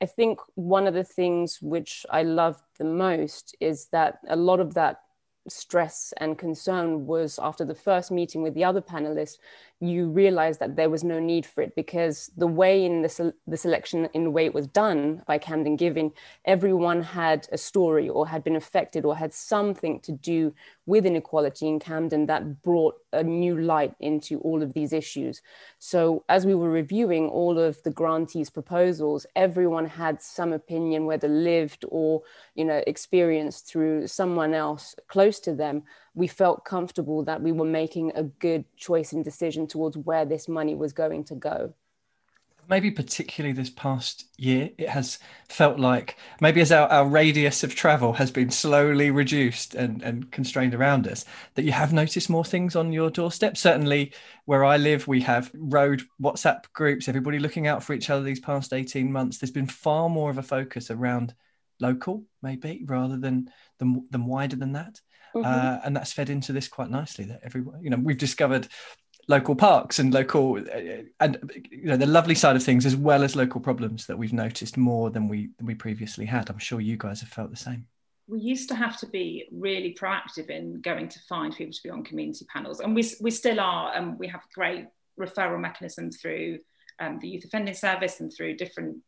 I 0.00 0.06
think 0.06 0.40
one 0.54 0.86
of 0.86 0.94
the 0.94 1.04
things 1.04 1.58
which 1.60 2.06
I 2.10 2.22
loved 2.22 2.62
the 2.78 2.84
most 2.84 3.54
is 3.60 3.88
that 3.92 4.18
a 4.28 4.36
lot 4.36 4.60
of 4.60 4.74
that 4.74 5.00
stress 5.48 6.12
and 6.18 6.38
concern 6.38 7.06
was 7.06 7.38
after 7.42 7.64
the 7.64 7.74
first 7.74 8.10
meeting 8.10 8.42
with 8.42 8.54
the 8.54 8.64
other 8.64 8.80
panelists 8.80 9.38
you 9.80 10.08
realize 10.10 10.58
that 10.58 10.76
there 10.76 10.90
was 10.90 11.02
no 11.02 11.18
need 11.18 11.46
for 11.46 11.62
it 11.62 11.74
because 11.74 12.30
the 12.36 12.46
way 12.46 12.84
in 12.84 13.00
the, 13.00 13.34
the 13.46 13.56
selection 13.56 14.08
in 14.12 14.24
the 14.24 14.30
way 14.30 14.44
it 14.44 14.52
was 14.52 14.66
done 14.66 15.22
by 15.26 15.38
camden 15.38 15.74
giving 15.74 16.12
everyone 16.44 17.02
had 17.02 17.48
a 17.50 17.56
story 17.56 18.06
or 18.06 18.28
had 18.28 18.44
been 18.44 18.56
affected 18.56 19.06
or 19.06 19.16
had 19.16 19.32
something 19.32 19.98
to 20.00 20.12
do 20.12 20.54
with 20.84 21.06
inequality 21.06 21.66
in 21.66 21.78
camden 21.78 22.26
that 22.26 22.62
brought 22.62 22.94
a 23.14 23.22
new 23.22 23.58
light 23.58 23.94
into 24.00 24.38
all 24.40 24.62
of 24.62 24.74
these 24.74 24.92
issues. 24.92 25.40
So 25.78 26.24
as 26.28 26.44
we 26.44 26.54
were 26.54 26.70
reviewing 26.70 27.28
all 27.28 27.58
of 27.58 27.82
the 27.82 27.90
grantees 27.90 28.50
proposals 28.50 29.24
everyone 29.34 29.86
had 29.86 30.20
some 30.20 30.52
opinion 30.52 31.06
whether 31.06 31.28
lived 31.28 31.86
or 31.88 32.22
you 32.54 32.66
know 32.66 32.82
experienced 32.86 33.66
through 33.66 34.06
someone 34.06 34.52
else 34.52 34.94
close 35.08 35.40
to 35.40 35.54
them 35.54 35.84
we 36.20 36.26
felt 36.26 36.66
comfortable 36.66 37.24
that 37.24 37.40
we 37.40 37.50
were 37.50 37.64
making 37.64 38.12
a 38.14 38.24
good 38.24 38.62
choice 38.76 39.14
and 39.14 39.24
decision 39.24 39.66
towards 39.66 39.96
where 39.96 40.26
this 40.26 40.48
money 40.48 40.74
was 40.74 40.92
going 40.92 41.24
to 41.24 41.34
go. 41.34 41.72
Maybe 42.68 42.90
particularly 42.90 43.54
this 43.54 43.70
past 43.70 44.26
year 44.36 44.68
it 44.76 44.90
has 44.90 45.18
felt 45.48 45.80
like 45.80 46.18
maybe 46.42 46.60
as 46.60 46.70
our, 46.72 46.86
our 46.88 47.08
radius 47.08 47.64
of 47.64 47.74
travel 47.74 48.12
has 48.12 48.30
been 48.30 48.50
slowly 48.50 49.10
reduced 49.10 49.74
and, 49.74 50.02
and 50.02 50.30
constrained 50.30 50.74
around 50.74 51.08
us 51.08 51.24
that 51.54 51.64
you 51.64 51.72
have 51.72 51.94
noticed 51.94 52.28
more 52.28 52.44
things 52.44 52.76
on 52.76 52.92
your 52.92 53.08
doorstep. 53.10 53.56
Certainly 53.56 54.12
where 54.44 54.62
i 54.62 54.76
live 54.76 55.08
we 55.08 55.22
have 55.22 55.50
road 55.54 56.02
whatsapp 56.20 56.64
groups 56.74 57.08
everybody 57.08 57.38
looking 57.38 57.66
out 57.66 57.82
for 57.82 57.94
each 57.94 58.10
other 58.10 58.22
these 58.22 58.40
past 58.40 58.74
18 58.74 59.10
months. 59.10 59.38
There's 59.38 59.50
been 59.50 59.66
far 59.66 60.10
more 60.10 60.28
of 60.28 60.36
a 60.36 60.42
focus 60.42 60.90
around 60.90 61.34
local 61.80 62.24
maybe 62.42 62.84
rather 62.84 63.16
than 63.16 63.50
than, 63.78 64.06
than 64.10 64.26
wider 64.26 64.56
than 64.56 64.72
that 64.72 65.00
Mm-hmm. 65.34 65.46
Uh, 65.46 65.78
and 65.84 65.96
that's 65.96 66.12
fed 66.12 66.30
into 66.30 66.52
this 66.52 66.68
quite 66.68 66.90
nicely. 66.90 67.24
That 67.24 67.40
everyone, 67.42 67.82
you 67.82 67.90
know, 67.90 67.98
we've 67.98 68.18
discovered 68.18 68.68
local 69.28 69.54
parks 69.54 69.98
and 69.98 70.12
local 70.12 70.58
uh, 70.58 71.02
and 71.20 71.52
you 71.70 71.84
know 71.84 71.96
the 71.96 72.06
lovely 72.06 72.34
side 72.34 72.56
of 72.56 72.62
things 72.62 72.84
as 72.84 72.96
well 72.96 73.22
as 73.22 73.36
local 73.36 73.60
problems 73.60 74.06
that 74.06 74.18
we've 74.18 74.32
noticed 74.32 74.76
more 74.76 75.10
than 75.10 75.28
we 75.28 75.50
than 75.58 75.66
we 75.66 75.74
previously 75.74 76.26
had. 76.26 76.50
I'm 76.50 76.58
sure 76.58 76.80
you 76.80 76.96
guys 76.96 77.20
have 77.20 77.30
felt 77.30 77.50
the 77.50 77.56
same. 77.56 77.86
We 78.26 78.40
used 78.40 78.68
to 78.68 78.74
have 78.74 78.96
to 78.98 79.06
be 79.06 79.48
really 79.50 79.96
proactive 79.98 80.50
in 80.50 80.80
going 80.80 81.08
to 81.08 81.18
find 81.28 81.54
people 81.54 81.72
to 81.72 81.82
be 81.82 81.90
on 81.90 82.04
community 82.04 82.46
panels, 82.52 82.80
and 82.80 82.94
we 82.94 83.08
we 83.20 83.30
still 83.30 83.60
are. 83.60 83.94
And 83.94 84.18
we 84.18 84.26
have 84.28 84.42
great 84.54 84.86
referral 85.18 85.60
mechanisms 85.60 86.18
through 86.20 86.58
um, 87.00 87.18
the 87.20 87.28
youth 87.28 87.44
offending 87.44 87.74
service 87.74 88.20
and 88.20 88.32
through 88.32 88.56
different 88.56 88.98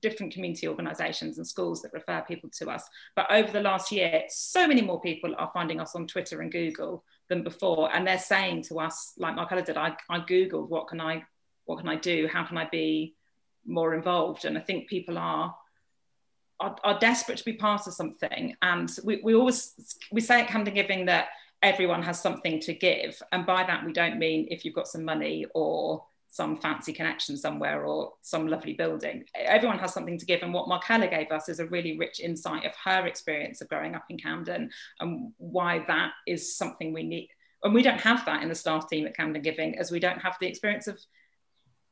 different 0.00 0.32
community 0.32 0.68
organisations 0.68 1.38
and 1.38 1.46
schools 1.46 1.82
that 1.82 1.92
refer 1.92 2.22
people 2.22 2.50
to 2.50 2.70
us. 2.70 2.88
But 3.16 3.30
over 3.30 3.50
the 3.50 3.60
last 3.60 3.92
year, 3.92 4.24
so 4.28 4.66
many 4.66 4.82
more 4.82 5.00
people 5.00 5.34
are 5.38 5.50
finding 5.52 5.80
us 5.80 5.94
on 5.94 6.06
Twitter 6.06 6.40
and 6.40 6.52
Google 6.52 7.04
than 7.28 7.42
before, 7.42 7.94
and 7.94 8.06
they're 8.06 8.18
saying 8.18 8.62
to 8.64 8.80
us, 8.80 9.12
like 9.18 9.36
Markella 9.36 9.64
did, 9.64 9.76
I, 9.76 9.96
I 10.08 10.20
googled 10.20 10.68
what 10.68 10.88
can 10.88 11.00
I 11.00 11.24
what 11.66 11.78
can 11.78 11.88
I 11.88 11.96
do? 11.96 12.26
How 12.32 12.44
can 12.44 12.56
I 12.56 12.66
be 12.70 13.14
more 13.66 13.94
involved? 13.94 14.46
And 14.46 14.56
I 14.56 14.62
think 14.62 14.88
people 14.88 15.18
are 15.18 15.54
are, 16.60 16.76
are 16.82 16.98
desperate 16.98 17.38
to 17.38 17.44
be 17.44 17.52
part 17.52 17.86
of 17.86 17.92
something. 17.92 18.56
And 18.62 18.90
we, 19.04 19.20
we 19.22 19.34
always 19.34 19.96
we 20.10 20.20
say 20.20 20.40
at 20.40 20.48
Camden 20.48 20.74
Giving 20.74 21.06
that 21.06 21.28
everyone 21.62 22.02
has 22.02 22.20
something 22.20 22.60
to 22.60 22.72
give, 22.72 23.20
and 23.32 23.44
by 23.46 23.64
that 23.64 23.84
we 23.84 23.92
don't 23.92 24.18
mean 24.18 24.48
if 24.50 24.64
you've 24.64 24.74
got 24.74 24.88
some 24.88 25.04
money 25.04 25.46
or 25.54 26.04
some 26.30 26.56
fancy 26.56 26.92
connection 26.92 27.36
somewhere 27.36 27.84
or 27.84 28.12
some 28.22 28.46
lovely 28.46 28.74
building. 28.74 29.24
Everyone 29.34 29.78
has 29.78 29.94
something 29.94 30.18
to 30.18 30.26
give. 30.26 30.42
And 30.42 30.52
what 30.52 30.68
Markella 30.68 31.10
gave 31.10 31.30
us 31.32 31.48
is 31.48 31.60
a 31.60 31.66
really 31.66 31.98
rich 31.98 32.20
insight 32.20 32.64
of 32.64 32.72
her 32.84 33.06
experience 33.06 33.60
of 33.60 33.68
growing 33.68 33.94
up 33.94 34.04
in 34.10 34.18
Camden 34.18 34.70
and 35.00 35.32
why 35.38 35.84
that 35.88 36.12
is 36.26 36.56
something 36.56 36.92
we 36.92 37.02
need. 37.02 37.28
And 37.62 37.74
we 37.74 37.82
don't 37.82 38.00
have 38.00 38.24
that 38.26 38.42
in 38.42 38.48
the 38.48 38.54
staff 38.54 38.88
team 38.88 39.06
at 39.06 39.16
Camden 39.16 39.42
Giving, 39.42 39.78
as 39.78 39.90
we 39.90 40.00
don't 40.00 40.20
have 40.20 40.36
the 40.40 40.46
experience 40.46 40.86
of 40.86 41.00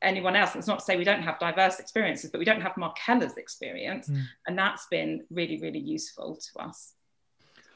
anyone 0.01 0.35
else. 0.35 0.55
It's 0.55 0.67
not 0.67 0.79
to 0.79 0.85
say 0.85 0.95
we 0.95 1.03
don't 1.03 1.23
have 1.23 1.39
diverse 1.39 1.79
experiences, 1.79 2.29
but 2.29 2.39
we 2.39 2.45
don't 2.45 2.61
have 2.61 2.73
Markella's 2.75 3.37
experience. 3.37 4.07
Mm. 4.07 4.23
And 4.47 4.57
that's 4.57 4.85
been 4.89 5.25
really, 5.29 5.59
really 5.59 5.79
useful 5.79 6.37
to 6.37 6.63
us 6.63 6.93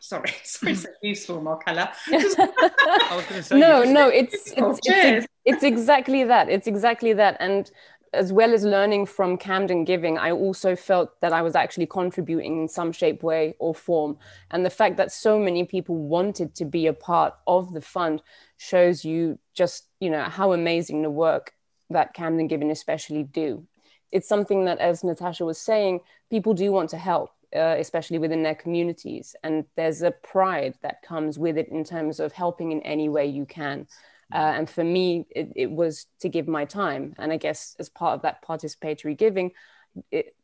sorry, 0.02 0.34
sorry, 0.44 0.76
so 0.76 0.90
useful, 1.02 1.42
Markella. 1.42 1.94
no, 3.52 3.84
no, 3.84 4.10
it's 4.10 4.34
it's, 4.34 4.80
it's, 4.86 5.28
it's 5.46 5.64
exactly 5.64 6.24
that. 6.24 6.50
It's 6.50 6.68
exactly 6.68 7.14
that, 7.14 7.38
and 7.40 7.70
as 8.14 8.34
well 8.34 8.54
as 8.54 8.64
learning 8.64 9.06
from 9.06 9.38
Camden 9.38 9.86
Giving, 9.86 10.18
I 10.18 10.32
also 10.32 10.76
felt 10.76 11.20
that 11.22 11.32
I 11.32 11.42
was 11.42 11.56
actually 11.56 11.86
contributing 11.86 12.62
in 12.62 12.68
some 12.68 12.92
shape, 12.92 13.24
way, 13.24 13.56
or 13.58 13.74
form. 13.74 14.18
And 14.52 14.66
the 14.66 14.70
fact 14.70 14.98
that 14.98 15.14
so 15.14 15.40
many 15.40 15.64
people 15.64 15.96
wanted 15.96 16.54
to 16.56 16.66
be 16.66 16.88
a 16.88 16.94
part 16.94 17.36
of 17.48 17.74
the 17.74 17.80
fund 17.82 18.22
shows 18.58 19.06
you 19.06 19.40
just, 19.54 19.86
you 20.02 20.10
know, 20.10 20.24
how 20.24 20.52
amazing 20.52 21.04
the 21.04 21.10
work 21.10 21.54
that 21.90 22.14
Camden 22.14 22.48
Giving 22.48 22.70
especially 22.70 23.24
do. 23.24 23.66
It's 24.12 24.28
something 24.28 24.66
that, 24.66 24.80
as 24.80 25.06
Natasha 25.06 25.46
was 25.46 25.58
saying, 25.58 26.02
people 26.30 26.54
do 26.54 26.70
want 26.74 26.90
to 26.90 26.98
help 26.98 27.32
uh, 27.56 27.76
especially 27.80 28.18
within 28.18 28.44
their 28.44 28.56
communities. 28.56 29.36
And 29.44 29.66
there's 29.76 30.02
a 30.02 30.12
pride 30.12 30.76
that 30.82 31.02
comes 31.02 31.38
with 31.38 31.58
it 31.58 31.70
in 31.70 31.84
terms 31.84 32.20
of 32.20 32.32
helping 32.32 32.72
in 32.72 32.82
any 32.82 33.10
way 33.10 33.26
you 33.26 33.46
can. 33.46 33.88
Uh, 34.32 34.54
and 34.56 34.70
for 34.70 34.84
me, 34.84 35.26
it, 35.30 35.52
it, 35.56 35.72
was 35.72 36.08
to 36.20 36.30
give 36.30 36.48
my 36.48 36.66
time. 36.66 37.14
And 37.18 37.32
I 37.32 37.38
guess 37.38 37.76
as 37.80 37.90
part 37.90 38.16
of 38.16 38.22
that 38.22 38.44
participatory 38.44 39.18
giving, 39.18 39.52
it 40.12 40.36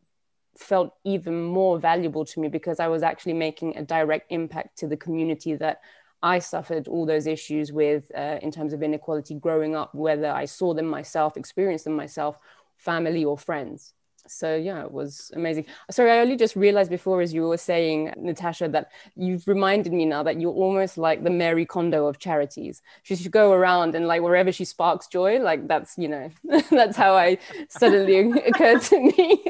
felt 0.58 0.94
even 1.06 1.44
more 1.44 1.80
valuable 1.80 2.26
to 2.26 2.40
me 2.40 2.48
because 2.48 2.80
I 2.80 2.88
was 2.88 3.04
actually 3.04 3.34
making 3.34 3.78
a 3.78 3.84
direct 3.84 4.32
impact 4.32 4.80
to 4.80 4.88
the 4.88 4.98
community 4.98 5.56
that 5.56 5.82
I 6.22 6.40
suffered 6.40 6.88
all 6.88 7.06
those 7.06 7.28
issues 7.28 7.72
with 7.72 8.12
uh, 8.16 8.40
in 8.42 8.52
terms 8.52 8.74
of 8.74 8.82
inequality 8.82 9.36
growing 9.36 9.76
up, 9.76 9.94
whether 9.94 10.32
I 10.32 10.46
saw 10.46 10.74
them 10.74 10.88
myself, 10.88 11.38
experienced 11.38 11.86
them 11.86 11.96
myself, 11.96 12.38
family, 12.78 13.24
or 13.24 13.38
friends 13.38 13.94
so 14.28 14.56
yeah 14.56 14.84
it 14.84 14.92
was 14.92 15.32
amazing 15.36 15.66
sorry 15.90 16.12
i 16.12 16.20
only 16.20 16.36
just 16.36 16.56
realized 16.56 16.90
before 16.90 17.22
as 17.22 17.34
you 17.34 17.44
were 17.44 17.58
saying 17.58 18.14
natasha 18.18 18.68
that 18.68 18.92
you've 19.16 19.48
reminded 19.48 19.94
me 19.94 20.06
now 20.06 20.24
that 20.24 20.40
you're 20.40 20.54
almost 20.54 20.98
like 20.98 21.24
the 21.24 21.30
Marie 21.30 21.66
Kondo 21.66 22.08
of 22.08 22.20
charities 22.20 22.82
she 23.04 23.16
should 23.16 23.32
go 23.32 23.52
around 23.52 23.96
and 23.96 24.08
like 24.08 24.22
wherever 24.22 24.52
she 24.52 24.66
sparks 24.66 25.08
joy 25.08 25.40
like 25.40 25.68
that's 25.68 25.98
you 25.98 26.08
know 26.08 26.30
that's 26.72 26.98
how 26.98 27.14
i 27.14 27.38
suddenly 27.70 28.32
occurred 28.48 28.82
to 28.82 29.00
me 29.00 29.44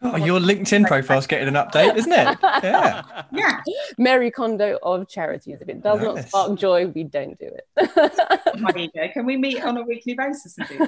Oh, 0.00 0.16
your 0.16 0.38
LinkedIn 0.38 0.86
profile's 0.86 1.26
getting 1.26 1.48
an 1.48 1.54
update, 1.54 1.96
isn't 1.96 2.12
it? 2.12 2.38
Yeah. 2.62 3.02
Yeah. 3.32 3.60
Marie 3.98 4.30
Kondo 4.30 4.78
of 4.82 5.08
charities. 5.08 5.58
If 5.60 5.68
it 5.68 5.82
does 5.82 6.00
nice. 6.00 6.06
not 6.06 6.28
spark 6.28 6.58
joy, 6.58 6.86
we 6.86 7.02
don't 7.02 7.36
do 7.38 7.46
it. 7.46 8.60
My 8.60 8.70
ego. 8.76 9.08
Can 9.12 9.26
we 9.26 9.36
meet 9.36 9.60
on 9.62 9.76
a 9.76 9.82
weekly 9.82 10.14
basis 10.14 10.56
and 10.58 10.68
do 10.68 10.78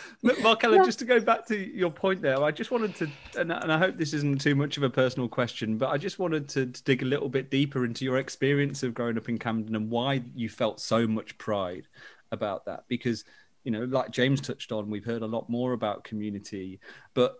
Markella, 0.24 0.84
just 0.84 0.98
to 1.00 1.04
go 1.04 1.20
back 1.20 1.46
to 1.48 1.56
your 1.56 1.90
point 1.90 2.22
there, 2.22 2.42
I 2.42 2.50
just 2.50 2.70
wanted 2.70 2.94
to, 2.96 3.08
and, 3.38 3.52
and 3.52 3.72
I 3.72 3.78
hope 3.78 3.96
this 3.96 4.12
isn't 4.14 4.40
too 4.40 4.54
much 4.54 4.76
of 4.76 4.82
a 4.82 4.90
personal 4.90 5.28
question, 5.28 5.78
but 5.78 5.90
I 5.90 5.98
just 5.98 6.18
wanted 6.18 6.48
to, 6.50 6.66
to 6.66 6.82
dig 6.84 7.02
a 7.02 7.06
little 7.06 7.28
bit 7.28 7.50
deeper 7.50 7.84
into 7.84 8.04
your 8.04 8.18
experience 8.18 8.82
of 8.82 8.94
growing 8.94 9.16
up 9.16 9.28
in 9.28 9.38
Camden 9.38 9.74
and 9.74 9.90
why 9.90 10.22
you 10.34 10.48
felt 10.48 10.80
so 10.80 11.06
much 11.06 11.36
pride 11.38 11.88
about 12.30 12.64
that. 12.66 12.84
Because, 12.88 13.24
you 13.64 13.70
know, 13.70 13.84
like 13.84 14.10
James 14.10 14.40
touched 14.40 14.72
on, 14.72 14.90
we've 14.90 15.04
heard 15.04 15.22
a 15.22 15.26
lot 15.26 15.48
more 15.48 15.72
about 15.72 16.04
community, 16.04 16.80
but 17.14 17.36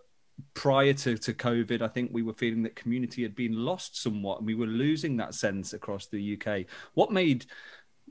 prior 0.53 0.93
to, 0.93 1.17
to 1.17 1.33
COVID, 1.33 1.81
I 1.81 1.87
think 1.87 2.11
we 2.11 2.23
were 2.23 2.33
feeling 2.33 2.63
that 2.63 2.75
community 2.75 3.23
had 3.23 3.35
been 3.35 3.53
lost 3.53 4.01
somewhat 4.01 4.39
and 4.39 4.47
we 4.47 4.55
were 4.55 4.67
losing 4.67 5.17
that 5.17 5.35
sense 5.35 5.73
across 5.73 6.07
the 6.07 6.39
UK. 6.39 6.65
What 6.93 7.11
made 7.11 7.45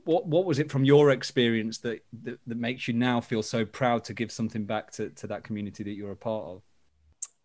what 0.05 0.25
what 0.25 0.45
was 0.45 0.59
it 0.59 0.71
from 0.71 0.85
your 0.85 1.11
experience 1.11 1.79
that, 1.79 2.03
that, 2.23 2.39
that 2.45 2.57
makes 2.57 2.87
you 2.87 2.93
now 2.93 3.21
feel 3.21 3.43
so 3.43 3.65
proud 3.65 4.03
to 4.05 4.13
give 4.13 4.31
something 4.31 4.65
back 4.65 4.91
to, 4.91 5.09
to 5.09 5.27
that 5.27 5.43
community 5.43 5.83
that 5.83 5.91
you're 5.91 6.11
a 6.11 6.15
part 6.15 6.45
of? 6.45 6.61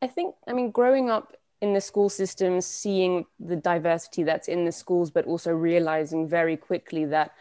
I 0.03 0.07
think 0.07 0.35
I 0.47 0.53
mean 0.53 0.71
growing 0.71 1.11
up 1.11 1.35
in 1.61 1.73
the 1.73 1.81
school 1.81 2.09
system, 2.09 2.61
seeing 2.61 3.27
the 3.41 3.57
diversity 3.57 4.23
that's 4.23 4.49
in 4.49 4.65
the 4.65 4.73
schools, 4.73 5.11
but 5.11 5.25
also 5.27 5.51
realizing 5.51 6.29
very 6.29 6.57
quickly 6.57 7.05
that 7.07 7.33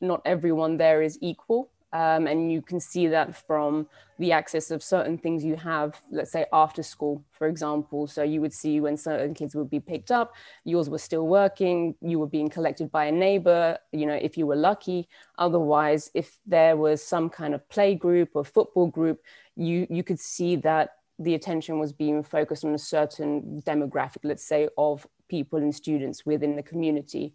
not 0.00 0.22
everyone 0.24 0.76
there 0.76 1.02
is 1.02 1.18
equal 1.20 1.70
um, 1.96 2.26
and 2.26 2.52
you 2.52 2.60
can 2.60 2.78
see 2.78 3.06
that 3.06 3.34
from 3.46 3.86
the 4.18 4.30
access 4.30 4.70
of 4.70 4.82
certain 4.82 5.16
things 5.16 5.42
you 5.42 5.56
have, 5.56 5.98
let's 6.10 6.30
say 6.30 6.44
after 6.52 6.82
school, 6.82 7.24
for 7.30 7.46
example. 7.48 8.06
So 8.06 8.22
you 8.22 8.42
would 8.42 8.52
see 8.52 8.80
when 8.80 8.98
certain 8.98 9.32
kids 9.32 9.54
would 9.54 9.70
be 9.70 9.80
picked 9.80 10.10
up, 10.10 10.34
yours 10.64 10.90
were 10.90 10.98
still 10.98 11.26
working, 11.26 11.94
you 12.02 12.18
were 12.18 12.26
being 12.26 12.50
collected 12.50 12.92
by 12.92 13.06
a 13.06 13.12
neighbor, 13.12 13.78
you 13.92 14.04
know, 14.04 14.12
if 14.12 14.36
you 14.36 14.46
were 14.46 14.56
lucky. 14.56 15.08
Otherwise, 15.38 16.10
if 16.12 16.38
there 16.46 16.76
was 16.76 17.02
some 17.02 17.30
kind 17.30 17.54
of 17.54 17.66
play 17.70 17.94
group 17.94 18.28
or 18.34 18.44
football 18.44 18.88
group, 18.88 19.22
you, 19.56 19.86
you 19.88 20.02
could 20.02 20.20
see 20.20 20.56
that 20.56 20.90
the 21.18 21.34
attention 21.34 21.78
was 21.78 21.94
being 21.94 22.22
focused 22.22 22.66
on 22.66 22.74
a 22.74 22.78
certain 22.78 23.62
demographic, 23.66 24.22
let's 24.22 24.46
say, 24.46 24.68
of 24.76 25.06
people 25.30 25.60
and 25.60 25.74
students 25.74 26.26
within 26.26 26.56
the 26.56 26.62
community. 26.62 27.32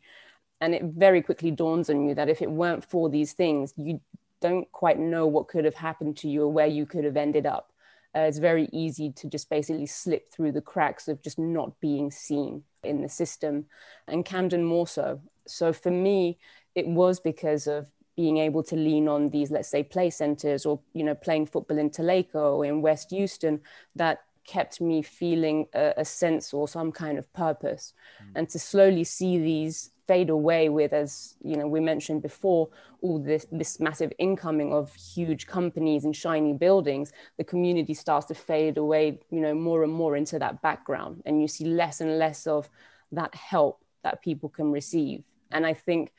And 0.61 0.75
it 0.75 0.83
very 0.83 1.23
quickly 1.23 1.49
dawns 1.49 1.89
on 1.89 2.07
you 2.07 2.13
that 2.13 2.29
if 2.29 2.43
it 2.43 2.51
weren't 2.51 2.85
for 2.85 3.09
these 3.09 3.33
things, 3.33 3.73
you 3.75 3.99
don't 4.41 4.71
quite 4.71 4.99
know 4.99 5.27
what 5.27 5.47
could 5.47 5.65
have 5.65 5.75
happened 5.75 6.17
to 6.17 6.27
you 6.27 6.43
or 6.43 6.51
where 6.51 6.67
you 6.67 6.85
could 6.85 7.05
have 7.05 7.17
ended 7.17 7.45
up. 7.45 7.71
Uh, 8.15 8.21
it's 8.21 8.39
very 8.39 8.67
easy 8.73 9.11
to 9.11 9.29
just 9.29 9.49
basically 9.49 9.85
slip 9.85 10.29
through 10.31 10.51
the 10.51 10.61
cracks 10.61 11.07
of 11.07 11.21
just 11.21 11.39
not 11.39 11.79
being 11.79 12.11
seen 12.11 12.63
in 12.83 13.01
the 13.01 13.07
system, 13.07 13.65
and 14.07 14.25
Camden 14.25 14.63
more 14.63 14.87
so. 14.87 15.21
So 15.47 15.71
for 15.71 15.91
me, 15.91 16.37
it 16.75 16.87
was 16.87 17.19
because 17.19 17.67
of 17.67 17.87
being 18.17 18.37
able 18.37 18.63
to 18.63 18.75
lean 18.75 19.07
on 19.07 19.29
these, 19.29 19.49
let's 19.49 19.69
say, 19.69 19.83
play 19.83 20.09
centres 20.09 20.65
or 20.65 20.81
you 20.93 21.03
know 21.03 21.15
playing 21.15 21.45
football 21.45 21.77
in 21.77 21.89
Talacre 21.89 22.35
or 22.35 22.65
in 22.65 22.81
West 22.81 23.11
Euston 23.13 23.61
that 23.95 24.19
kept 24.45 24.81
me 24.81 25.01
feeling 25.01 25.67
a, 25.73 25.93
a 25.97 26.05
sense 26.05 26.53
or 26.53 26.67
some 26.67 26.91
kind 26.91 27.17
of 27.17 27.31
purpose, 27.31 27.93
mm. 28.21 28.31
and 28.35 28.49
to 28.49 28.59
slowly 28.59 29.05
see 29.05 29.37
these 29.37 29.90
fade 30.07 30.29
away 30.29 30.69
with, 30.69 30.93
as 30.93 31.35
you 31.43 31.55
know, 31.55 31.67
we 31.67 31.79
mentioned 31.79 32.21
before, 32.21 32.69
all 33.01 33.19
this 33.19 33.45
this 33.51 33.79
massive 33.79 34.11
incoming 34.19 34.73
of 34.73 34.93
huge 34.93 35.47
companies 35.47 36.05
and 36.05 36.15
shiny 36.15 36.53
buildings, 36.53 37.11
the 37.37 37.43
community 37.43 37.93
starts 37.93 38.27
to 38.27 38.35
fade 38.35 38.77
away, 38.77 39.19
you 39.29 39.41
know, 39.41 39.53
more 39.53 39.83
and 39.83 39.93
more 39.93 40.15
into 40.15 40.39
that 40.39 40.61
background, 40.61 41.21
and 41.25 41.41
you 41.41 41.47
see 41.47 41.65
less 41.65 42.01
and 42.01 42.17
less 42.19 42.47
of 42.47 42.69
that 43.11 43.33
help 43.35 43.83
that 44.03 44.21
people 44.21 44.49
can 44.49 44.71
receive. 44.71 45.23
And 45.51 45.65
I 45.65 45.73
think, 45.73 46.11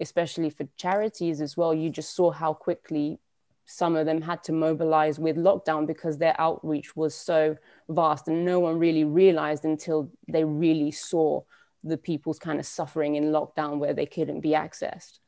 especially 0.00 0.50
for 0.50 0.66
charities 0.76 1.40
as 1.40 1.56
well, 1.56 1.74
you 1.74 1.90
just 1.90 2.14
saw 2.14 2.30
how 2.30 2.54
quickly 2.54 3.20
some 3.66 3.94
of 3.94 4.04
them 4.04 4.20
had 4.20 4.42
to 4.42 4.52
mobilize 4.52 5.18
with 5.18 5.36
lockdown 5.36 5.86
because 5.86 6.18
their 6.18 6.34
outreach 6.40 6.96
was 6.96 7.14
so 7.14 7.56
vast 7.88 8.26
and 8.26 8.44
no 8.44 8.58
one 8.58 8.78
really 8.78 9.04
realized 9.04 9.64
until 9.64 10.10
they 10.26 10.42
really 10.44 10.90
saw 10.90 11.40
the 11.82 11.96
people's 11.96 12.38
kind 12.38 12.58
of 12.58 12.66
suffering 12.66 13.16
in 13.16 13.24
lockdown 13.24 13.78
where 13.78 13.94
they 13.94 14.06
couldn't 14.06 14.40
be 14.40 14.50
accessed. 14.50 15.18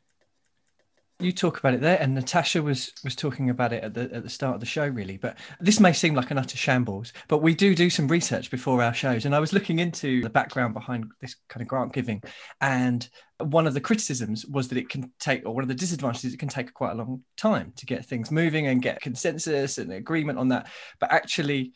You 1.19 1.31
talk 1.31 1.59
about 1.59 1.75
it 1.75 1.81
there 1.81 2.01
and 2.01 2.17
natasha 2.17 2.61
was 2.61 2.93
was 3.05 3.15
talking 3.15 3.49
about 3.49 3.73
it 3.73 3.85
at 3.85 3.95
the 3.95 4.13
at 4.13 4.25
the 4.25 4.29
start 4.29 4.55
of 4.55 4.61
the 4.61 4.67
show 4.67 4.89
really 4.89 5.19
but 5.19 5.39
this 5.61 5.79
may 5.79 5.93
seem 5.93 6.17
like 6.17 6.33
an 6.33 6.39
utter 6.39 6.57
shambles 6.57 7.13
but 7.29 7.39
we 7.39 7.55
do 7.55 7.77
do 7.77 7.89
some 7.91 8.09
research 8.09 8.51
before 8.51 8.83
our 8.83 8.93
shows 8.93 9.25
and 9.25 9.33
i 9.33 9.39
was 9.39 9.53
looking 9.53 9.79
into 9.79 10.21
the 10.23 10.31
background 10.31 10.75
behind 10.75 11.05
this 11.21 11.37
kind 11.49 11.63
of 11.63 11.69
grant 11.69 11.93
giving 11.93 12.21
and 12.61 13.09
one 13.39 13.69
of 13.69 13.75
the 13.75 13.81
criticisms 13.81 14.45
was 14.47 14.67
that 14.67 14.79
it 14.79 14.89
can 14.89 15.13
take 15.21 15.47
or 15.47 15.55
one 15.55 15.63
of 15.63 15.69
the 15.69 15.77
disadvantages 15.77 16.35
it 16.35 16.41
can 16.41 16.49
take 16.49 16.75
quite 16.75 16.91
a 16.91 16.97
long 16.97 17.23
time 17.37 17.73
to 17.77 17.87
get 17.87 18.05
things 18.05 18.33
moving 18.33 18.67
and 18.67 18.83
get 18.83 19.01
consensus 19.01 19.79
and 19.79 19.93
agreement 19.93 20.41
on 20.41 20.49
that 20.49 20.69
but 20.99 21.13
actually 21.13 21.73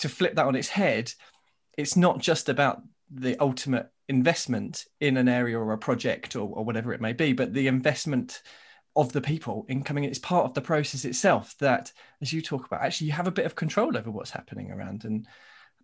to 0.00 0.08
flip 0.08 0.34
that 0.34 0.46
on 0.46 0.56
its 0.56 0.68
head 0.68 1.12
it's 1.78 1.96
not 1.96 2.18
just 2.18 2.48
about 2.48 2.82
the 3.14 3.36
ultimate 3.38 3.91
investment 4.08 4.86
in 5.00 5.16
an 5.16 5.28
area 5.28 5.58
or 5.58 5.72
a 5.72 5.78
project 5.78 6.36
or, 6.36 6.48
or 6.48 6.64
whatever 6.64 6.92
it 6.92 7.00
may 7.00 7.12
be, 7.12 7.32
but 7.32 7.52
the 7.52 7.66
investment 7.66 8.42
of 8.94 9.12
the 9.12 9.20
people 9.22 9.64
in 9.68 9.82
coming 9.82 10.04
it's 10.04 10.18
part 10.18 10.44
of 10.44 10.52
the 10.52 10.60
process 10.60 11.06
itself 11.06 11.54
that 11.58 11.90
as 12.20 12.30
you 12.30 12.42
talk 12.42 12.66
about 12.66 12.82
actually 12.82 13.06
you 13.06 13.12
have 13.14 13.26
a 13.26 13.30
bit 13.30 13.46
of 13.46 13.54
control 13.54 13.96
over 13.96 14.10
what's 14.10 14.30
happening 14.30 14.70
around 14.70 15.06
and 15.06 15.26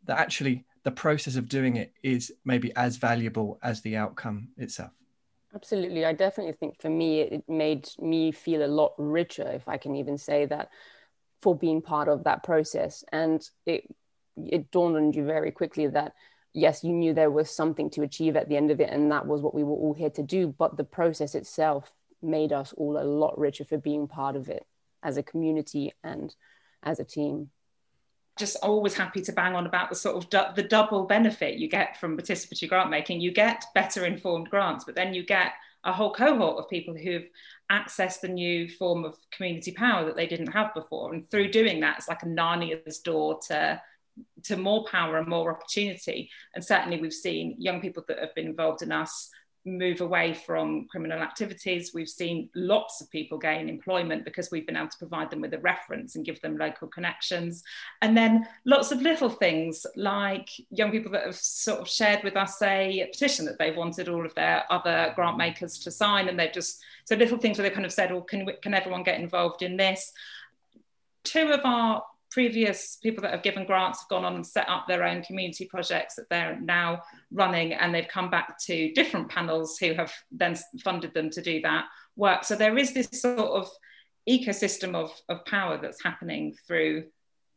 that 0.05 0.19
actually 0.19 0.67
the 0.83 0.91
process 0.91 1.35
of 1.35 1.49
doing 1.49 1.77
it 1.77 1.95
is 2.03 2.31
maybe 2.45 2.71
as 2.77 2.99
valuable 2.99 3.59
as 3.63 3.81
the 3.81 3.97
outcome 3.97 4.49
itself. 4.59 4.91
Absolutely. 5.55 6.05
I 6.05 6.13
definitely 6.13 6.53
think 6.53 6.79
for 6.79 6.91
me 6.91 7.21
it 7.23 7.45
made 7.49 7.89
me 7.99 8.31
feel 8.31 8.63
a 8.63 8.69
lot 8.69 8.93
richer 8.99 9.51
if 9.53 9.67
i 9.69 9.79
can 9.79 9.97
even 9.97 10.19
say 10.19 10.45
that 10.45 10.69
for 11.41 11.57
being 11.57 11.81
part 11.81 12.09
of 12.09 12.25
that 12.25 12.43
process. 12.43 13.05
And 13.13 13.43
it 13.67 13.85
it 14.37 14.71
dawned 14.71 14.97
on 14.97 15.13
you 15.13 15.25
very 15.25 15.51
quickly 15.51 15.89
that 15.89 16.15
yes, 16.53 16.85
you 16.85 16.93
knew 16.93 17.15
there 17.15 17.31
was 17.31 17.51
something 17.51 17.91
to 17.91 18.03
achieve 18.03 18.37
at 18.37 18.49
the 18.49 18.57
end 18.57 18.71
of 18.71 18.81
it, 18.81 18.91
and 18.91 19.11
that 19.13 19.27
was 19.27 19.41
what 19.41 19.55
we 19.55 19.65
were 19.65 19.75
all 19.75 19.95
here 19.95 20.11
to 20.11 20.23
do. 20.23 20.49
But 20.49 20.77
the 20.77 20.85
process 20.85 21.35
itself 21.35 21.93
made 22.23 22.53
us 22.53 22.73
all 22.77 23.01
a 23.01 23.05
lot 23.05 23.39
richer 23.39 23.65
for 23.65 23.79
being 23.79 24.09
part 24.09 24.37
of 24.37 24.49
it 24.49 24.67
as 25.03 25.17
a 25.17 25.23
community 25.23 25.93
and 26.03 26.35
as 26.83 26.99
a 26.99 27.05
team. 27.05 27.51
Just 28.39 28.57
always 28.63 28.95
happy 28.95 29.21
to 29.23 29.33
bang 29.33 29.55
on 29.55 29.67
about 29.67 29.89
the 29.91 29.97
sort 29.97 30.17
of 30.17 30.31
du- 30.31 30.53
the 30.55 30.63
double 30.63 31.05
benefit 31.05 31.59
you 31.59 31.69
get 31.69 31.97
from 31.97 32.17
participatory 32.17 32.69
grant 32.69 32.91
making. 32.91 33.21
You 33.21 33.33
get 33.33 33.65
better 33.75 34.05
informed 34.05 34.51
grants, 34.51 34.85
but 34.85 34.95
then 34.95 35.13
you 35.13 35.25
get 35.25 35.53
a 35.85 35.93
whole 35.93 36.13
cohort 36.13 36.59
of 36.59 36.69
people 36.69 36.95
who've 36.95 37.29
accessed 37.71 38.21
the 38.21 38.29
new 38.29 38.69
form 38.69 39.05
of 39.05 39.17
community 39.31 39.73
power 39.73 40.05
that 40.05 40.17
they 40.17 40.27
didn't 40.27 40.53
have 40.53 40.73
before. 40.75 41.13
And 41.13 41.29
through 41.29 41.51
doing 41.51 41.81
that, 41.81 41.99
it's 41.99 42.09
like 42.09 42.23
a 42.23 42.27
Narnia's 42.27 42.99
door 42.99 43.39
to 43.49 43.81
to 44.45 44.57
more 44.57 44.85
power 44.85 45.19
and 45.19 45.29
more 45.29 45.51
opportunity. 45.51 46.31
And 46.55 46.65
certainly, 46.65 47.01
we've 47.01 47.13
seen 47.13 47.57
young 47.59 47.81
people 47.81 48.05
that 48.09 48.19
have 48.19 48.35
been 48.35 48.47
involved 48.47 48.83
in 48.83 48.93
us 48.93 49.31
move 49.65 50.01
away 50.01 50.33
from 50.33 50.87
criminal 50.87 51.21
activities. 51.21 51.93
We've 51.93 52.09
seen 52.09 52.49
lots 52.55 53.01
of 53.01 53.11
people 53.11 53.39
gain 53.39 53.69
employment 53.69 54.25
because 54.25 54.51
we've 54.51 54.67
been 54.67 54.77
able 54.77 54.89
to 54.89 54.99
provide 54.99 55.31
them 55.31 55.41
with 55.41 55.53
a 55.55 55.59
reference 55.59 56.17
and 56.17 56.25
give 56.25 56.41
them 56.41 56.57
local 56.57 56.89
connections. 56.89 57.63
And 58.01 58.17
then 58.17 58.47
lots 58.65 58.93
of 58.93 59.03
little 59.03 59.29
things 59.29 59.85
like 59.97 60.49
young 60.71 60.91
people 60.91 61.13
that 61.13 61.27
have 61.27 61.37
sort 61.37 61.81
of 61.81 61.89
shared 61.89 62.25
with 62.25 62.37
us 62.37 62.61
a 62.63 63.09
petition 63.13 63.45
that 63.47 63.59
they've 63.59 63.77
wanted 63.77 64.09
all 64.09 64.25
of 64.25 64.35
their 64.35 64.65
other 64.71 65.13
grant 65.15 65.37
makers 65.37 65.79
to 65.81 65.91
sign. 65.91 66.29
And 66.29 66.39
they've 66.39 66.53
just, 66.53 66.83
so 67.05 67.17
little 67.17 67.39
things 67.39 67.59
where 67.59 67.69
they 67.69 67.75
kind 67.75 67.87
of 67.87 67.93
said, 67.93 68.13
well, 68.13 68.23
can, 68.23 68.49
can 68.63 68.75
everyone 68.75 69.03
get 69.03 69.21
involved 69.21 69.63
in 69.63 69.77
this? 69.77 70.13
Two 71.25 71.51
of 71.51 71.61
our 71.65 72.03
previous 72.31 72.99
people 73.03 73.23
that 73.23 73.33
have 73.33 73.43
given 73.43 73.65
grants 73.65 74.01
have 74.01 74.09
gone 74.09 74.25
on 74.25 74.35
and 74.35 74.47
set 74.47 74.69
up 74.69 74.87
their 74.87 75.05
own 75.05 75.23
community 75.23 75.67
projects 75.67 76.15
that 76.17 76.29
they're 76.29 76.59
now 76.61 77.03
running 77.31 77.73
and 77.73 77.95
they've 77.95 78.09
come 78.09 78.31
back 78.31 78.59
to 78.59 78.93
different 78.93 79.29
panels 79.29 79.79
who 79.79 79.95
have 79.95 80.13
then 80.31 80.57
funded 80.85 81.15
them 81.15 81.31
to 81.31 81.41
do 81.41 81.61
that 81.63 81.87
work. 82.17 82.45
So 82.45 82.55
there 82.55 82.77
is 82.77 82.93
this 82.93 83.09
sort 83.13 83.39
of 83.39 83.71
ecosystem 84.29 84.95
of, 84.95 85.11
of 85.29 85.45
power 85.47 85.79
that's 85.81 86.03
happening 86.03 86.55
through 86.67 87.05